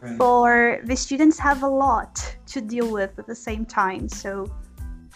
Right. 0.00 0.16
For 0.16 0.80
the 0.84 0.96
students 0.96 1.38
have 1.38 1.62
a 1.62 1.68
lot 1.68 2.36
to 2.46 2.62
deal 2.62 2.90
with 2.90 3.18
at 3.18 3.26
the 3.26 3.34
same 3.34 3.66
time. 3.66 4.08
So, 4.08 4.50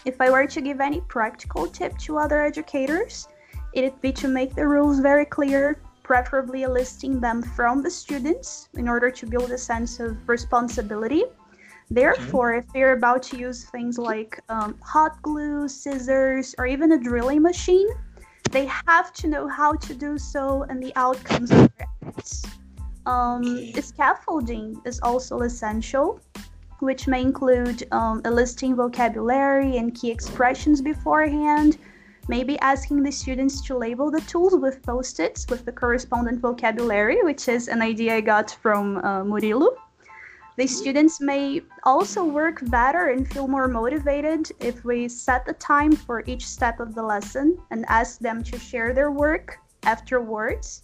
if 0.04 0.20
I 0.20 0.30
were 0.30 0.46
to 0.46 0.60
give 0.60 0.80
any 0.80 1.00
practical 1.02 1.66
tip 1.66 1.96
to 1.98 2.18
other 2.18 2.42
educators, 2.42 3.28
it'd 3.74 4.00
be 4.00 4.12
to 4.14 4.28
make 4.28 4.54
the 4.54 4.66
rules 4.66 5.00
very 5.00 5.24
clear, 5.24 5.80
preferably 6.02 6.66
listing 6.66 7.20
them 7.20 7.42
from 7.42 7.82
the 7.82 7.90
students 7.90 8.68
in 8.74 8.88
order 8.88 9.10
to 9.10 9.26
build 9.26 9.50
a 9.50 9.58
sense 9.58 10.00
of 10.00 10.28
responsibility 10.28 11.24
Therefore, 11.90 12.54
if 12.54 12.72
they're 12.72 12.92
about 12.92 13.22
to 13.24 13.36
use 13.36 13.64
things 13.64 13.98
like 13.98 14.40
um, 14.48 14.78
hot 14.80 15.20
glue, 15.22 15.66
scissors, 15.68 16.54
or 16.56 16.66
even 16.66 16.92
a 16.92 16.98
drilling 16.98 17.42
machine, 17.42 17.88
they 18.52 18.66
have 18.86 19.12
to 19.14 19.26
know 19.26 19.48
how 19.48 19.72
to 19.74 19.94
do 19.94 20.16
so 20.16 20.62
and 20.68 20.80
the 20.80 20.92
outcomes 20.94 21.50
of 21.50 21.68
their 21.76 21.88
acts. 22.06 22.44
Um. 23.06 23.72
Scaffolding 23.80 24.80
is 24.84 25.00
also 25.02 25.40
essential, 25.40 26.20
which 26.80 27.06
may 27.06 27.22
include 27.22 27.86
um, 27.92 28.20
listing 28.22 28.74
vocabulary 28.74 29.76
and 29.76 29.94
key 29.94 30.10
expressions 30.10 30.80
beforehand, 30.82 31.78
maybe 32.28 32.58
asking 32.60 33.02
the 33.02 33.10
students 33.10 33.60
to 33.62 33.76
label 33.76 34.10
the 34.10 34.20
tools 34.22 34.56
with 34.56 34.82
post-its 34.82 35.46
with 35.48 35.64
the 35.64 35.72
correspondent 35.72 36.40
vocabulary, 36.40 37.22
which 37.22 37.48
is 37.48 37.68
an 37.68 37.82
idea 37.82 38.16
I 38.16 38.20
got 38.20 38.50
from 38.50 38.98
uh, 38.98 39.22
Murilo. 39.22 39.68
The 40.56 40.66
students 40.66 41.20
may 41.20 41.62
also 41.84 42.22
work 42.24 42.60
better 42.70 43.08
and 43.08 43.26
feel 43.32 43.48
more 43.48 43.68
motivated 43.68 44.50
if 44.60 44.84
we 44.84 45.08
set 45.08 45.46
the 45.46 45.54
time 45.54 45.92
for 45.92 46.22
each 46.26 46.46
step 46.46 46.80
of 46.80 46.94
the 46.94 47.02
lesson 47.02 47.58
and 47.70 47.86
ask 47.88 48.18
them 48.18 48.42
to 48.44 48.58
share 48.58 48.92
their 48.92 49.10
work 49.10 49.58
afterwards, 49.84 50.82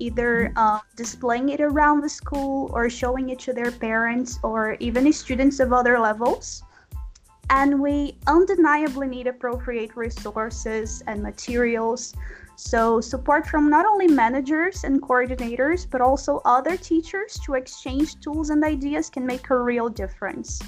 either 0.00 0.52
uh, 0.56 0.80
displaying 0.96 1.50
it 1.50 1.60
around 1.60 2.00
the 2.00 2.08
school 2.08 2.70
or 2.74 2.90
showing 2.90 3.30
it 3.30 3.38
to 3.40 3.52
their 3.52 3.70
parents 3.70 4.38
or 4.42 4.76
even 4.80 5.12
students 5.12 5.60
of 5.60 5.72
other 5.72 5.98
levels. 5.98 6.62
And 7.50 7.80
we 7.80 8.16
undeniably 8.26 9.06
need 9.06 9.26
appropriate 9.26 9.96
resources 9.96 11.02
and 11.06 11.22
materials 11.22 12.14
so, 12.62 13.00
support 13.00 13.46
from 13.46 13.70
not 13.70 13.86
only 13.86 14.06
managers 14.06 14.84
and 14.84 15.00
coordinators, 15.00 15.86
but 15.90 16.02
also 16.02 16.42
other 16.44 16.76
teachers 16.76 17.40
to 17.46 17.54
exchange 17.54 18.20
tools 18.20 18.50
and 18.50 18.62
ideas 18.62 19.08
can 19.08 19.24
make 19.24 19.48
a 19.48 19.58
real 19.58 19.88
difference. 19.88 20.60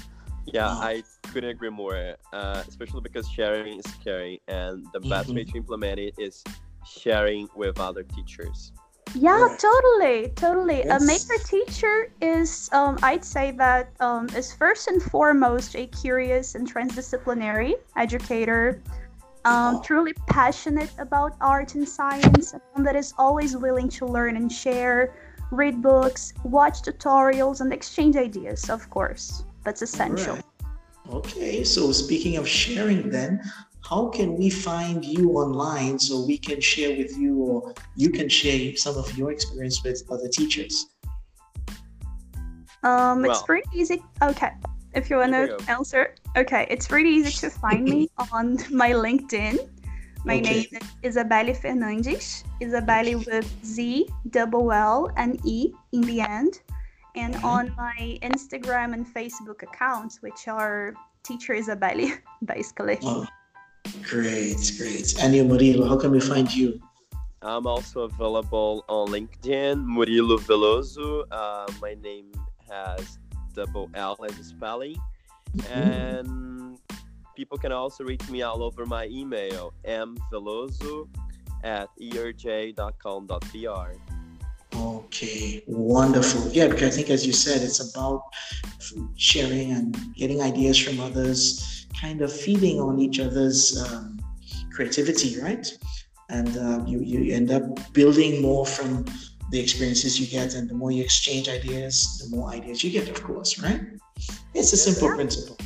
Yeah, 0.47 0.69
I 0.69 1.03
couldn't 1.31 1.51
agree 1.51 1.69
more, 1.69 2.15
uh, 2.33 2.63
especially 2.67 3.01
because 3.01 3.29
sharing 3.29 3.77
is 3.77 3.85
caring, 4.03 4.39
and 4.47 4.87
the 4.91 5.01
best 5.01 5.27
mm-hmm. 5.27 5.35
way 5.35 5.43
to 5.43 5.57
implement 5.57 5.99
it 5.99 6.15
is 6.17 6.43
sharing 6.83 7.47
with 7.55 7.79
other 7.79 8.01
teachers. 8.01 8.71
Yeah, 9.15 9.55
totally, 9.59 10.29
totally. 10.35 10.83
Yes. 10.85 11.01
A 11.01 11.05
maker 11.05 11.43
teacher 11.45 12.11
is, 12.21 12.69
um, 12.73 12.97
I'd 13.03 13.23
say 13.23 13.51
that 13.51 13.91
um, 13.99 14.27
is 14.35 14.53
first 14.53 14.87
and 14.87 15.01
foremost 15.01 15.75
a 15.75 15.87
curious 15.87 16.55
and 16.55 16.71
transdisciplinary 16.71 17.73
educator 17.95 18.81
um, 19.45 19.81
truly 19.81 20.13
passionate 20.27 20.91
about 20.97 21.35
art 21.41 21.75
and 21.75 21.87
science, 21.87 22.53
and 22.75 22.85
that 22.85 22.95
is 22.95 23.13
always 23.17 23.57
willing 23.57 23.89
to 23.89 24.05
learn 24.05 24.37
and 24.37 24.51
share, 24.51 25.13
read 25.51 25.81
books, 25.81 26.33
watch 26.43 26.81
tutorials, 26.81 27.61
and 27.61 27.73
exchange 27.73 28.15
ideas, 28.15 28.69
of 28.69 28.89
course. 28.89 29.43
That's 29.63 29.81
essential. 29.81 30.35
Right. 30.35 30.43
Okay, 31.09 31.63
so 31.63 31.91
speaking 31.91 32.37
of 32.37 32.47
sharing, 32.47 33.09
then, 33.09 33.43
how 33.83 34.07
can 34.07 34.35
we 34.35 34.49
find 34.49 35.03
you 35.03 35.31
online 35.31 35.99
so 35.99 36.25
we 36.25 36.37
can 36.37 36.61
share 36.61 36.97
with 36.97 37.17
you 37.17 37.37
or 37.37 37.73
you 37.95 38.09
can 38.09 38.29
share 38.29 38.75
some 38.75 38.97
of 38.97 39.17
your 39.17 39.31
experience 39.31 39.83
with 39.83 40.03
other 40.09 40.27
teachers? 40.27 40.87
Um, 42.83 43.23
it's 43.25 43.43
pretty 43.43 43.67
easy. 43.73 44.03
Okay 44.21 44.51
if 44.93 45.09
you 45.09 45.17
want 45.17 45.33
to 45.33 45.57
answer. 45.69 46.15
Okay, 46.37 46.65
it's 46.69 46.91
really 46.91 47.09
easy 47.09 47.31
to 47.47 47.49
find 47.63 47.83
me 47.83 48.09
on 48.31 48.57
my 48.71 48.91
LinkedIn. 48.91 49.69
My 50.25 50.37
okay. 50.37 50.67
name 50.71 50.79
is 51.03 51.15
Izabelle 51.15 51.55
Fernandes. 51.59 52.43
Izabelle 52.61 53.25
with 53.25 53.47
Z, 53.65 54.07
double 54.29 54.71
L, 54.71 55.11
and 55.17 55.39
E 55.45 55.73
in 55.91 56.01
the 56.01 56.21
end. 56.21 56.61
And 57.15 57.35
okay. 57.35 57.45
on 57.45 57.73
my 57.75 58.17
Instagram 58.23 58.93
and 58.93 59.05
Facebook 59.05 59.63
accounts, 59.63 60.21
which 60.21 60.47
are 60.47 60.93
Teacher 61.23 61.53
Izabelle, 61.53 62.17
basically. 62.45 62.97
Oh, 63.03 63.25
great, 64.03 64.73
great. 64.77 65.15
And 65.19 65.35
you, 65.35 65.43
Murilo, 65.43 65.87
how 65.87 65.97
can 65.97 66.11
we 66.11 66.19
find 66.19 66.53
you? 66.53 66.81
I'm 67.41 67.67
also 67.67 68.01
available 68.01 68.85
on 68.87 69.09
LinkedIn, 69.09 69.83
Murilo 69.85 70.39
Veloso. 70.39 71.25
Uh, 71.29 71.71
my 71.81 71.95
name 71.95 72.31
has 72.69 73.19
double 73.53 73.89
L 73.93 74.17
as 74.27 74.39
a 74.39 74.43
spelling. 74.43 74.95
Mm-hmm. 75.57 75.73
And 75.73 76.79
people 77.35 77.57
can 77.57 77.71
also 77.71 78.03
reach 78.03 78.27
me 78.29 78.41
all 78.41 78.63
over 78.63 78.85
my 78.85 79.07
email, 79.07 79.73
mveloso 79.85 81.07
at 81.63 81.89
erj.com.br. 82.01 83.33
Okay, 84.83 85.63
wonderful. 85.65 86.51
Yeah, 86.51 86.67
because 86.67 86.93
I 86.93 86.95
think, 86.97 87.09
as 87.09 87.25
you 87.25 87.31
said, 87.31 87.61
it's 87.61 87.79
about 87.79 88.23
sharing 89.15 89.71
and 89.71 89.95
getting 90.15 90.41
ideas 90.41 90.77
from 90.77 90.99
others, 90.99 91.87
kind 91.99 92.21
of 92.21 92.31
feeding 92.31 92.81
on 92.81 92.99
each 92.99 93.19
other's 93.19 93.81
um, 93.81 94.19
creativity, 94.73 95.39
right? 95.39 95.65
And 96.29 96.57
uh, 96.57 96.83
you, 96.85 96.99
you 96.99 97.33
end 97.33 97.51
up 97.51 97.63
building 97.93 98.41
more 98.41 98.65
from 98.65 99.05
the 99.51 99.59
experiences 99.59 100.19
you 100.19 100.27
get 100.27 100.55
and 100.55 100.69
the 100.69 100.73
more 100.73 100.91
you 100.91 101.03
exchange 101.03 101.47
ideas, 101.47 102.17
the 102.21 102.35
more 102.35 102.49
ideas 102.49 102.83
you 102.83 102.91
get, 102.91 103.07
of 103.07 103.23
course, 103.23 103.59
right? 103.59 103.81
It's 104.53 104.73
a 104.73 104.77
simple 104.77 105.09
yeah. 105.09 105.15
principle. 105.15 105.57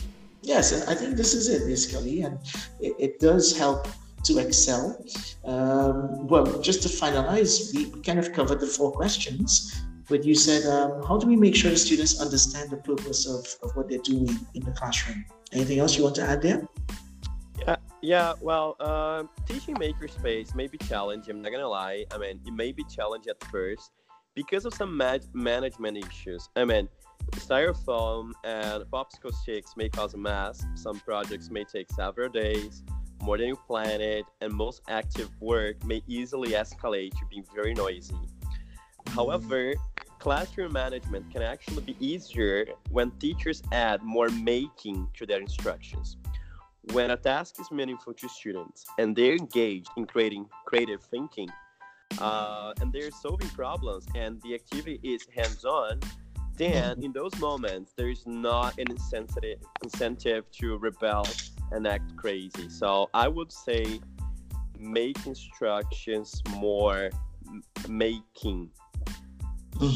Yes, 0.44 0.74
and 0.74 0.84
I 0.90 0.94
think 0.94 1.16
this 1.16 1.34
is 1.34 1.50
it 1.50 1.66
basically, 1.66 2.22
and 2.22 2.38
it, 2.80 2.94
it 3.00 3.20
does 3.20 3.58
help 3.58 3.88
to 4.24 4.40
excel. 4.40 5.02
Um, 5.46 6.28
well, 6.28 6.62
just 6.62 6.82
to 6.84 6.90
finalize, 6.90 7.74
we 7.74 8.02
kind 8.02 8.20
of 8.20 8.34
covered 8.34 8.60
the 8.60 8.68
four 8.68 8.92
questions. 8.92 9.82
but 10.10 10.24
you 10.24 10.36
said, 10.36 10.66
um, 10.66 11.04
how 11.04 11.18
do 11.18 11.28
we 11.28 11.36
make 11.36 11.56
sure 11.56 11.70
the 11.70 11.78
students 11.78 12.22
understand 12.22 12.70
the 12.70 12.78
purpose 12.78 13.28
of, 13.28 13.46
of 13.62 13.76
what 13.76 13.90
they're 13.90 14.00
doing 14.00 14.30
in 14.54 14.64
the 14.64 14.72
classroom? 14.72 15.26
Anything 15.52 15.80
else 15.80 15.98
you 15.98 16.04
want 16.04 16.16
to 16.16 16.24
add 16.24 16.42
there? 16.42 16.68
Yeah, 17.60 17.76
yeah. 18.02 18.34
Well, 18.42 18.76
uh, 18.80 19.24
teaching 19.46 19.76
makerspace 19.76 20.56
may 20.56 20.68
be 20.68 20.78
challenging. 20.78 21.36
I'm 21.36 21.42
not 21.42 21.52
gonna 21.52 21.68
lie. 21.68 22.06
I 22.12 22.18
mean, 22.18 22.40
it 22.46 22.54
may 22.54 22.72
be 22.72 22.84
challenging 22.84 23.32
at 23.32 23.44
first 23.50 23.92
because 24.36 24.66
of 24.66 24.74
some 24.74 24.96
ma- 24.96 25.18
management 25.34 25.98
issues. 25.98 26.48
I 26.56 26.64
mean, 26.66 26.88
styrofoam 27.36 28.32
and 28.44 28.84
popsicle 28.86 29.34
sticks 29.34 29.74
may 29.76 29.90
cause 29.90 30.14
a 30.14 30.18
mess. 30.18 30.66
Some 30.76 31.00
projects 31.00 31.50
may 31.50 31.64
take 31.64 31.90
several 31.92 32.30
days, 32.30 32.84
more 33.22 33.38
than 33.38 33.48
you 33.48 33.56
planned, 33.56 34.02
it, 34.02 34.26
and 34.42 34.54
most 34.54 34.82
active 34.90 35.30
work 35.42 35.84
may 35.86 36.02
easily 36.08 36.50
escalate 36.52 37.12
to 37.12 37.26
being 37.30 37.46
very 37.54 37.74
noisy. 37.74 38.16
However, 39.08 39.74
classroom 40.20 40.74
management 40.74 41.32
can 41.32 41.42
actually 41.42 41.82
be 41.82 41.96
easier 42.00 42.68
when 42.90 43.12
teachers 43.12 43.62
add 43.72 44.04
more 44.04 44.30
making 44.30 45.08
to 45.16 45.26
their 45.26 45.40
instructions. 45.40 46.18
When 46.94 47.12
a 47.12 47.18
task 47.18 47.60
is 47.60 47.70
meaningful 47.72 48.14
to 48.14 48.30
students 48.30 48.86
and 48.98 49.16
they're 49.16 49.36
engaged 49.36 49.90
in 49.98 50.06
creating 50.06 50.48
creative 50.66 51.02
thinking, 51.04 51.50
uh, 52.20 52.74
and 52.80 52.92
they're 52.94 53.12
solving 53.12 53.50
problems, 53.50 54.06
and 54.16 54.42
the 54.42 54.56
activity 54.56 55.00
is 55.04 55.28
hands-on, 55.36 56.00
then 56.56 57.04
in 57.04 57.12
those 57.12 57.38
moments 57.40 57.94
there 57.96 58.10
is 58.10 58.26
not 58.26 58.78
an 58.80 58.90
incentive 58.90 59.60
incentive 59.84 60.50
to 60.52 60.78
rebel 60.78 61.26
and 61.72 61.88
act 61.88 62.16
crazy. 62.18 62.70
So 62.70 63.10
I 63.14 63.28
would 63.28 63.52
say 63.52 64.00
make 64.80 65.26
instructions 65.26 66.42
more 66.50 67.10
making 67.88 68.72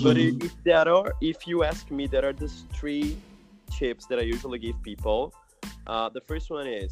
but 0.03 0.15
Mhm. 0.15 0.43
if 0.43 0.53
there 0.63 0.87
are, 0.87 1.13
if 1.21 1.47
you 1.47 1.63
ask 1.63 1.89
me, 1.89 2.05
there 2.05 2.23
are 2.25 2.33
these 2.33 2.65
three 2.71 3.17
tips 3.71 4.05
that 4.07 4.19
I 4.19 4.21
usually 4.21 4.59
give 4.59 4.81
people. 4.83 5.33
Uh, 5.87 6.07
the 6.09 6.21
first 6.21 6.51
one 6.51 6.67
is 6.67 6.91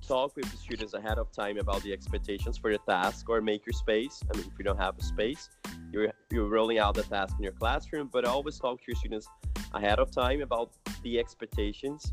talk 0.00 0.34
with 0.34 0.50
the 0.50 0.56
students 0.56 0.94
ahead 0.94 1.18
of 1.18 1.30
time 1.30 1.58
about 1.58 1.82
the 1.82 1.92
expectations 1.92 2.56
for 2.56 2.70
your 2.70 2.80
task 2.88 3.28
or 3.28 3.40
makerspace. 3.42 4.24
I 4.28 4.36
mean, 4.36 4.46
if 4.50 4.58
you 4.58 4.64
don't 4.64 4.78
have 4.78 4.98
a 4.98 5.02
space, 5.02 5.50
you're 5.92 6.10
you're 6.30 6.48
rolling 6.48 6.78
out 6.78 6.94
the 6.94 7.02
task 7.02 7.34
in 7.38 7.44
your 7.44 7.52
classroom, 7.52 8.08
but 8.10 8.24
always 8.24 8.58
talk 8.58 8.78
to 8.78 8.84
your 8.88 8.96
students 8.96 9.26
ahead 9.74 9.98
of 9.98 10.10
time 10.10 10.40
about 10.40 10.70
the 11.02 11.18
expectations. 11.18 12.12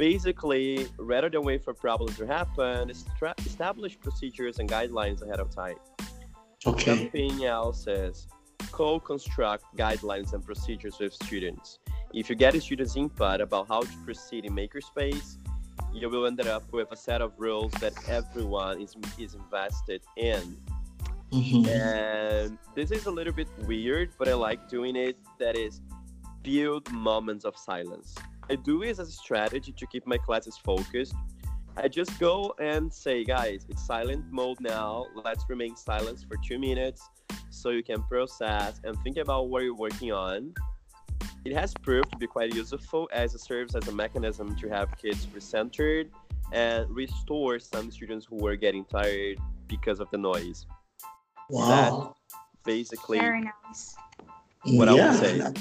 Basically, 0.00 0.86
rather 0.96 1.28
than 1.28 1.42
wait 1.42 1.62
for 1.62 1.74
problems 1.74 2.16
to 2.16 2.26
happen, 2.26 2.88
establish 2.88 4.00
procedures 4.00 4.58
and 4.58 4.66
guidelines 4.66 5.20
ahead 5.20 5.40
of 5.40 5.54
time. 5.54 5.76
okay. 6.66 6.84
Something 6.84 7.44
else 7.44 7.86
is 7.86 8.26
co-construct 8.72 9.64
guidelines 9.76 10.32
and 10.32 10.42
procedures 10.42 10.98
with 10.98 11.12
students. 11.12 11.80
If 12.14 12.30
you 12.30 12.34
get 12.34 12.54
a 12.54 12.62
students' 12.62 12.96
input 12.96 13.42
about 13.42 13.68
how 13.68 13.82
to 13.82 13.96
proceed 14.06 14.46
in 14.46 14.54
Makerspace, 14.54 15.36
you 15.92 16.08
will 16.08 16.26
end 16.26 16.40
up 16.46 16.72
with 16.72 16.90
a 16.92 16.96
set 16.96 17.20
of 17.20 17.34
rules 17.36 17.72
that 17.72 17.92
everyone 18.08 18.80
is, 18.80 18.96
is 19.18 19.34
invested 19.34 20.00
in. 20.16 20.56
Mhm. 21.30 21.68
And 21.68 22.58
this 22.74 22.90
is 22.90 23.04
a 23.04 23.10
little 23.10 23.34
bit 23.34 23.48
weird, 23.66 24.08
but 24.16 24.28
I 24.28 24.34
like 24.48 24.66
doing 24.70 24.96
it. 24.96 25.18
That 25.38 25.56
is, 25.58 25.82
build 26.42 26.90
moments 26.90 27.44
of 27.44 27.54
silence. 27.54 28.14
I 28.50 28.56
do 28.56 28.82
is 28.82 28.98
as 28.98 29.08
a 29.08 29.12
strategy 29.12 29.72
to 29.72 29.86
keep 29.86 30.06
my 30.08 30.18
classes 30.18 30.58
focused. 30.58 31.14
I 31.76 31.86
just 31.86 32.18
go 32.18 32.52
and 32.58 32.92
say, 32.92 33.22
guys, 33.22 33.64
it's 33.68 33.86
silent 33.86 34.24
mode 34.32 34.60
now. 34.60 35.06
Let's 35.14 35.44
remain 35.48 35.76
silent 35.76 36.24
for 36.28 36.36
two 36.44 36.58
minutes 36.58 37.08
so 37.50 37.70
you 37.70 37.84
can 37.84 38.02
process 38.02 38.80
and 38.82 38.98
think 39.04 39.18
about 39.18 39.48
what 39.48 39.62
you're 39.62 39.76
working 39.76 40.10
on. 40.10 40.52
It 41.44 41.54
has 41.54 41.72
proved 41.80 42.10
to 42.10 42.18
be 42.18 42.26
quite 42.26 42.52
useful 42.52 43.08
as 43.12 43.36
it 43.36 43.40
serves 43.40 43.76
as 43.76 43.86
a 43.86 43.92
mechanism 43.92 44.56
to 44.56 44.68
have 44.68 44.96
kids 44.98 45.26
recentered 45.26 46.08
and 46.52 46.90
restore 46.90 47.60
some 47.60 47.92
students 47.92 48.26
who 48.26 48.36
were 48.36 48.56
getting 48.56 48.84
tired 48.84 49.38
because 49.68 50.00
of 50.00 50.10
the 50.10 50.18
noise 50.18 50.66
Wow. 51.48 52.16
basically 52.64 53.20
Very 53.20 53.42
nice. 53.42 53.94
what 54.64 54.88
I 54.88 54.92
would 54.92 54.98
yeah. 54.98 55.14
say. 55.14 55.52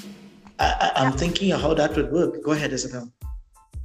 I, 0.59 0.91
I, 0.95 1.05
I'm 1.05 1.13
thinking 1.13 1.51
how 1.51 1.73
that 1.73 1.95
would 1.95 2.11
work. 2.11 2.43
Go 2.43 2.51
ahead, 2.51 2.71
Izabelle. 2.71 3.11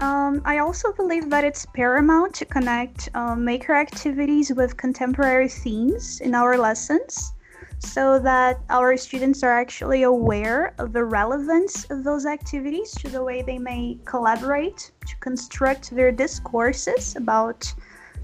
Um, 0.01 0.43
I 0.45 0.59
also 0.59 0.93
believe 0.93 1.31
that 1.31 1.45
it's 1.45 1.67
paramount 1.67 2.35
to 2.35 2.45
connect 2.45 3.09
um, 3.15 3.45
maker 3.45 3.75
activities 3.75 4.53
with 4.53 4.77
contemporary 4.77 5.49
themes 5.49 6.21
in 6.21 6.35
our 6.35 6.59
lessons 6.59 7.33
so 7.79 8.19
that 8.19 8.61
our 8.71 8.97
students 8.97 9.43
are 9.43 9.53
actually 9.53 10.03
aware 10.03 10.75
of 10.79 10.93
the 10.93 11.05
relevance 11.05 11.85
of 11.91 12.03
those 12.03 12.27
activities 12.27 12.93
to 12.93 13.09
the 13.09 13.23
way 13.23 13.43
they 13.43 13.59
may 13.59 13.99
collaborate 14.05 14.91
to 15.07 15.17
construct 15.21 15.95
their 15.95 16.11
discourses 16.11 17.15
about 17.17 17.73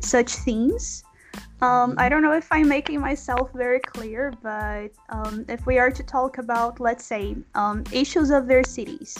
such 0.01 0.35
themes. 0.37 1.05
Um, 1.61 1.95
I 1.99 2.09
don't 2.09 2.23
know 2.23 2.33
if 2.33 2.49
I'm 2.51 2.69
making 2.69 3.01
myself 3.01 3.51
very 3.55 3.81
clear, 3.81 4.33
but 4.43 4.89
um, 5.11 5.45
if 5.49 5.67
we 5.67 5.79
are 5.79 5.91
to 5.91 6.03
talk 6.03 6.39
about, 6.39 6.81
let's 6.81 7.05
say, 7.05 7.37
um, 7.55 7.85
issues 7.93 8.31
of 8.31 8.47
their 8.47 8.65
cities, 8.65 9.15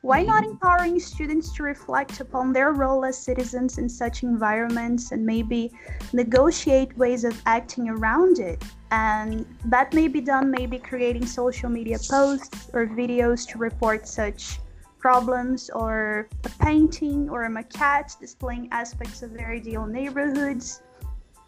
why 0.00 0.22
not 0.22 0.42
empowering 0.42 0.98
students 0.98 1.52
to 1.54 1.62
reflect 1.62 2.18
upon 2.20 2.52
their 2.52 2.72
role 2.72 3.04
as 3.04 3.16
citizens 3.16 3.78
in 3.78 3.88
such 3.88 4.24
environments 4.24 5.12
and 5.12 5.24
maybe 5.24 5.70
negotiate 6.12 6.96
ways 6.96 7.24
of 7.24 7.40
acting 7.46 7.88
around 7.88 8.38
it? 8.38 8.64
And 8.90 9.46
that 9.66 9.94
may 9.94 10.08
be 10.08 10.20
done 10.20 10.50
maybe 10.50 10.78
creating 10.78 11.26
social 11.26 11.68
media 11.68 11.98
posts 11.98 12.70
or 12.72 12.86
videos 12.86 13.46
to 13.50 13.58
report 13.58 14.08
such 14.08 14.58
problems, 14.98 15.68
or 15.70 16.28
a 16.44 16.48
painting 16.64 17.28
or 17.28 17.44
a 17.44 17.50
maquette 17.50 18.18
displaying 18.20 18.68
aspects 18.70 19.22
of 19.22 19.34
their 19.34 19.50
ideal 19.50 19.84
neighborhoods. 19.84 20.82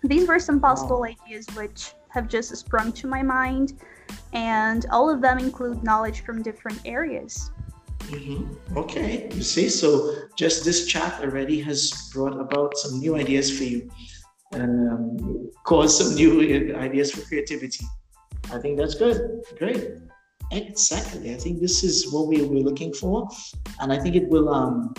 These 0.05 0.29
were 0.29 0.39
some 0.39 0.61
possible 0.61 1.05
ideas 1.05 1.47
which 1.55 1.95
have 2.11 2.29
just 2.29 2.55
sprung 2.55 2.93
to 2.93 3.07
my 3.07 3.23
mind, 3.23 3.81
and 4.35 4.85
all 4.93 5.09
of 5.09 5.23
them 5.23 5.39
include 5.39 5.83
knowledge 5.83 6.21
from 6.21 6.43
different 6.43 6.81
areas. 6.85 7.51
Mm-hmm. 8.01 8.77
Okay, 8.77 9.31
you 9.33 9.43
see, 9.43 9.71
so 9.71 10.15
just 10.37 10.63
this 10.65 10.87
chat 10.87 11.23
already 11.23 11.59
has 11.63 12.11
brought 12.13 12.39
about 12.39 12.77
some 12.77 13.01
new 13.01 13.17
ideas 13.17 13.57
for 13.57 13.65
you 13.65 13.91
and 14.53 14.91
um, 14.93 15.51
caused 15.65 15.97
some 15.97 16.15
new 16.15 16.77
ideas 16.77 17.11
for 17.11 17.23
creativity. 17.23 17.85
I 18.53 18.59
think 18.59 18.77
that's 18.77 18.95
good. 18.95 19.43
Great. 19.59 19.89
Exactly. 20.53 21.35
I 21.35 21.39
think 21.39 21.61
this 21.61 21.83
is 21.83 22.13
what 22.13 22.27
we 22.27 22.43
were 22.43 22.61
looking 22.61 22.93
for. 22.93 23.27
And 23.81 23.91
I 23.91 23.99
think 23.99 24.17
it 24.17 24.29
will, 24.29 24.51
um, 24.51 24.93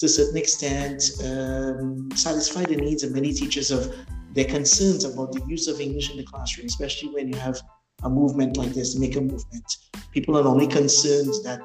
to 0.00 0.06
a 0.06 0.08
certain 0.08 0.36
extent, 0.36 1.12
um, 1.24 2.10
satisfy 2.14 2.64
the 2.64 2.76
needs 2.76 3.04
of 3.04 3.12
many 3.12 3.32
teachers 3.32 3.70
of 3.70 3.94
their 4.32 4.44
concerns 4.44 5.04
about 5.04 5.32
the 5.32 5.42
use 5.46 5.68
of 5.68 5.80
English 5.80 6.10
in 6.10 6.16
the 6.16 6.24
classroom, 6.24 6.66
especially 6.66 7.10
when 7.10 7.32
you 7.32 7.38
have 7.38 7.60
a 8.04 8.08
movement 8.08 8.56
like 8.56 8.70
this, 8.70 8.96
maker 8.96 9.20
movement. 9.20 9.76
People 10.12 10.36
are 10.36 10.46
only 10.46 10.66
concerned 10.66 11.32
that 11.44 11.60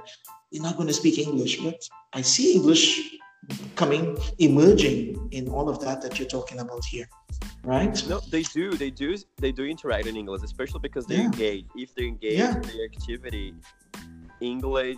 you're 0.51 0.63
not 0.63 0.75
going 0.75 0.87
to 0.87 0.93
speak 0.93 1.17
English, 1.19 1.57
but 1.57 1.75
I 2.13 2.21
see 2.21 2.55
English 2.55 3.17
coming, 3.75 4.17
emerging 4.39 5.29
in 5.31 5.49
all 5.49 5.69
of 5.69 5.79
that 5.81 6.01
that 6.01 6.17
you're 6.17 6.27
talking 6.27 6.59
about 6.59 6.83
here, 6.85 7.07
right? 7.63 8.07
No, 8.07 8.21
they 8.31 8.43
do. 8.43 8.71
They 8.71 8.89
do. 8.89 9.17
They 9.37 9.51
do 9.51 9.65
interact 9.65 10.05
in 10.05 10.15
English, 10.15 10.41
especially 10.43 10.79
because 10.79 11.05
they're 11.05 11.19
Yeah. 11.19 11.25
engaged. 11.25 11.67
If 11.75 11.93
they 11.95 12.05
engage 12.05 12.37
Yeah. 12.37 12.55
in 12.55 12.61
the 12.61 12.83
activity, 12.83 13.53
English 14.39 14.97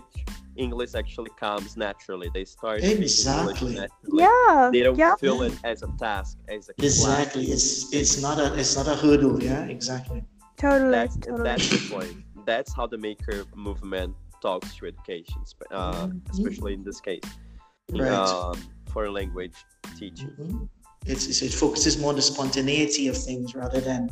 English 0.56 0.94
actually 0.94 1.30
comes 1.38 1.76
naturally. 1.76 2.30
They 2.32 2.44
start 2.44 2.82
Exactly. 2.82 3.74
Naturally. 3.74 4.22
Yeah, 4.24 4.70
They 4.72 4.82
don't 4.82 4.98
yeah. 4.98 5.14
feel 5.16 5.42
it 5.42 5.54
as 5.64 5.82
a 5.82 5.88
task, 5.98 6.38
as 6.48 6.68
a 6.68 6.74
class. 6.74 6.84
Exactly. 6.90 7.44
It's 7.44 7.92
it's 7.92 8.20
not 8.20 8.38
a 8.38 8.54
it's 8.58 8.76
not 8.76 8.88
a 8.88 8.96
hurdle. 8.96 9.42
Yeah. 9.42 9.64
Exactly. 9.66 10.24
Totally, 10.56 10.90
That's, 10.90 11.16
totally. 11.18 11.42
that's 11.44 11.68
the 11.68 11.94
point. 11.94 12.16
That's 12.46 12.72
how 12.74 12.86
the 12.86 12.96
maker 12.96 13.44
movement 13.54 14.14
talks 14.40 14.74
to 14.76 14.86
education, 14.86 15.42
uh, 15.70 16.06
Mhm. 16.06 16.30
especially 16.30 16.72
in 16.72 16.82
this 16.82 16.98
case, 17.00 17.20
Right. 17.92 18.10
um, 18.10 18.56
foreign 18.92 19.12
language 19.12 19.56
teaching. 19.98 20.30
Mhm. 20.40 20.68
It's, 21.04 21.26
it's, 21.26 21.42
it 21.42 21.52
focuses 21.52 21.98
more 21.98 22.10
on 22.10 22.16
the 22.16 22.22
spontaneity 22.22 23.06
of 23.08 23.16
things 23.28 23.54
rather 23.54 23.80
than 23.80 24.08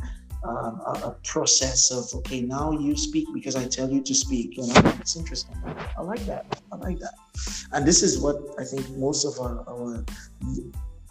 um, 0.47 0.81
a, 0.85 1.07
a 1.07 1.15
process 1.23 1.91
of 1.91 2.13
okay 2.19 2.41
now 2.41 2.71
you 2.71 2.95
speak 2.95 3.27
because 3.33 3.55
I 3.55 3.65
tell 3.65 3.89
you 3.89 4.01
to 4.01 4.13
speak. 4.13 4.57
You 4.57 4.67
know, 4.67 4.81
it's 4.99 5.15
interesting. 5.15 5.55
I 5.97 6.01
like 6.01 6.25
that. 6.25 6.61
I 6.71 6.75
like 6.77 6.99
that. 6.99 7.15
And 7.71 7.85
this 7.85 8.03
is 8.03 8.19
what 8.19 8.37
I 8.59 8.63
think 8.63 8.89
most 8.97 9.25
of 9.25 9.39
our, 9.39 9.63
our 9.67 10.05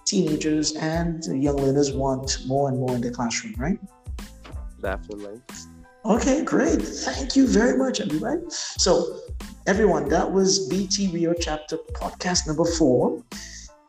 teenagers 0.04 0.76
and 0.76 1.24
young 1.42 1.56
learners 1.56 1.92
want 1.92 2.38
more 2.46 2.68
and 2.68 2.78
more 2.78 2.94
in 2.94 3.00
the 3.00 3.10
classroom, 3.10 3.54
right? 3.58 3.78
Definitely. 4.80 5.40
Okay, 6.04 6.44
great. 6.44 6.82
Thank 6.82 7.34
you 7.34 7.46
very 7.48 7.78
much, 7.78 8.00
everybody. 8.00 8.42
So, 8.50 9.20
everyone, 9.66 10.08
that 10.10 10.30
was 10.30 10.68
BT 10.68 11.08
Rio 11.08 11.32
Chapter 11.32 11.78
podcast 11.94 12.46
number 12.46 12.66
four. 12.66 13.22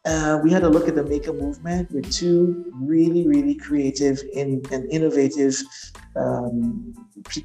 Uh, 0.06 0.40
we 0.44 0.52
had 0.52 0.64
a 0.64 0.70
look 0.70 0.88
at 0.88 0.94
the 0.94 1.04
maker 1.04 1.34
movement 1.34 1.92
with 1.92 2.12
two 2.12 2.72
really, 2.76 3.28
really 3.28 3.56
creative 3.56 4.22
and, 4.36 4.66
and 4.72 4.88
innovative 4.92 5.56
um, 6.16 6.94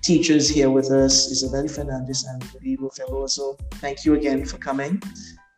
teachers 0.03 0.49
here 0.49 0.71
with 0.71 0.91
us, 0.91 1.33
Izabelle 1.33 1.71
Fernandes 1.71 2.25
and 2.29 2.43
Murilo 2.43 2.95
Veloso. 2.99 3.59
Thank 3.75 4.05
you 4.05 4.15
again 4.15 4.45
for 4.45 4.59
coming 4.59 5.03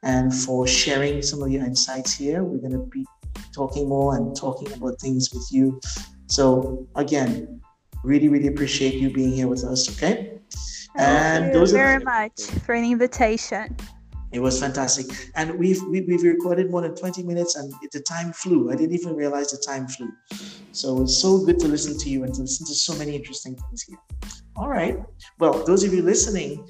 and 0.05 0.33
for 0.33 0.67
sharing 0.67 1.23
some 1.23 1.43
of 1.43 1.51
your 1.51 1.65
insights 1.65 2.13
here. 2.15 2.45
We're 2.45 2.61
going 2.61 2.73
to 2.73 2.87
be 2.87 3.05
talking 3.53 3.89
more 3.89 4.17
and 4.17 4.37
talking 4.37 4.73
about 4.73 5.01
things 5.01 5.33
with 5.33 5.49
you. 5.51 5.81
So, 6.27 6.87
again, 6.95 7.61
really, 8.05 8.29
really 8.29 8.47
appreciate 8.47 8.95
you 8.95 9.11
being 9.11 9.33
here 9.33 9.49
with 9.49 9.65
us. 9.65 9.91
Okay. 9.97 10.39
Thank 10.97 11.53
and 11.53 11.55
you 11.55 11.67
very 11.67 12.05
much 12.05 12.43
for 12.65 12.75
an 12.75 12.85
invitation. 12.85 13.77
It 14.33 14.41
was 14.41 14.59
fantastic. 14.59 15.07
And 15.35 15.59
we've, 15.59 15.83
we, 15.85 15.99
have 15.99 16.07
we 16.07 16.15
have 16.15 16.23
recorded 16.23 16.71
more 16.71 16.81
than 16.81 16.95
20 16.95 17.23
minutes 17.23 17.57
and 17.57 17.73
the 17.93 18.01
time 18.01 18.33
flew. 18.33 18.73
I 18.73 18.77
didn't 18.77 18.95
even 18.95 19.15
realize 19.15 19.51
the 19.51 19.59
time 19.59 19.87
flew. 19.87 20.11
So 20.73 21.03
it's 21.03 21.17
so 21.17 21.45
good 21.45 21.59
to 21.61 21.69
listen 21.69 21.99
to 21.99 22.09
you 22.09 22.25
and 22.25 22.35
to 22.35 22.41
listen 22.41 22.67
to 22.67 22.75
so 22.75 22.95
many 22.97 23.15
interesting 23.15 23.57
things 23.57 23.83
here. 23.83 23.99
All 24.57 24.69
right. 24.69 24.99
Well, 25.39 25.65
those 25.65 25.85
of 25.85 25.93
you 25.93 26.01
listening, 26.01 26.67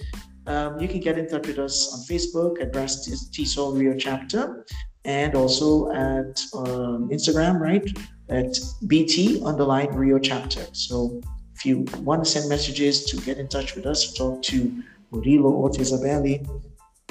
um, 0.49 0.81
you 0.81 0.89
can 0.89 0.99
get 0.99 1.19
in 1.19 1.29
touch 1.29 1.47
with 1.47 1.61
us 1.61 1.95
on 1.95 2.01
Facebook 2.01 2.61
at 2.61 2.73
Brass 2.73 3.09
TESOL 3.31 3.79
Rio 3.79 3.97
Chapter 3.97 4.67
and 5.05 5.37
also 5.37 5.91
at 5.93 6.41
um, 6.55 7.11
Instagram, 7.11 7.61
right? 7.61 7.87
At 8.29 8.59
BT 8.89 9.41
underline 9.45 9.89
Rio 9.95 10.19
Chapter. 10.19 10.67
So 10.73 11.21
if 11.55 11.65
you 11.65 11.87
want 11.99 12.25
to 12.25 12.31
send 12.31 12.49
messages 12.49 13.05
to 13.05 13.17
get 13.19 13.39
in 13.39 13.47
touch 13.47 13.77
with 13.77 13.87
us, 13.87 14.15
talk 14.15 14.43
to 14.43 14.83
Murilo 15.13 15.51
or 15.53 15.71
Izabelle, 15.71 16.45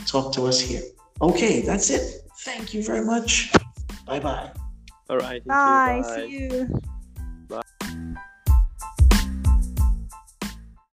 talk 0.06 0.34
to 0.34 0.46
us 0.48 0.60
here. 0.60 0.82
Okay, 1.22 1.62
that's 1.62 1.90
it. 1.90 2.22
Thank 2.40 2.74
you 2.74 2.84
very 2.84 3.06
much. 3.06 3.52
Bye 4.06 4.20
bye. 4.20 4.52
All 5.10 5.18
right. 5.18 5.46
Bye. 5.46 5.98
You. 5.98 6.04
Bye. 6.04 6.16
See 6.16 6.32
you. 6.40 6.82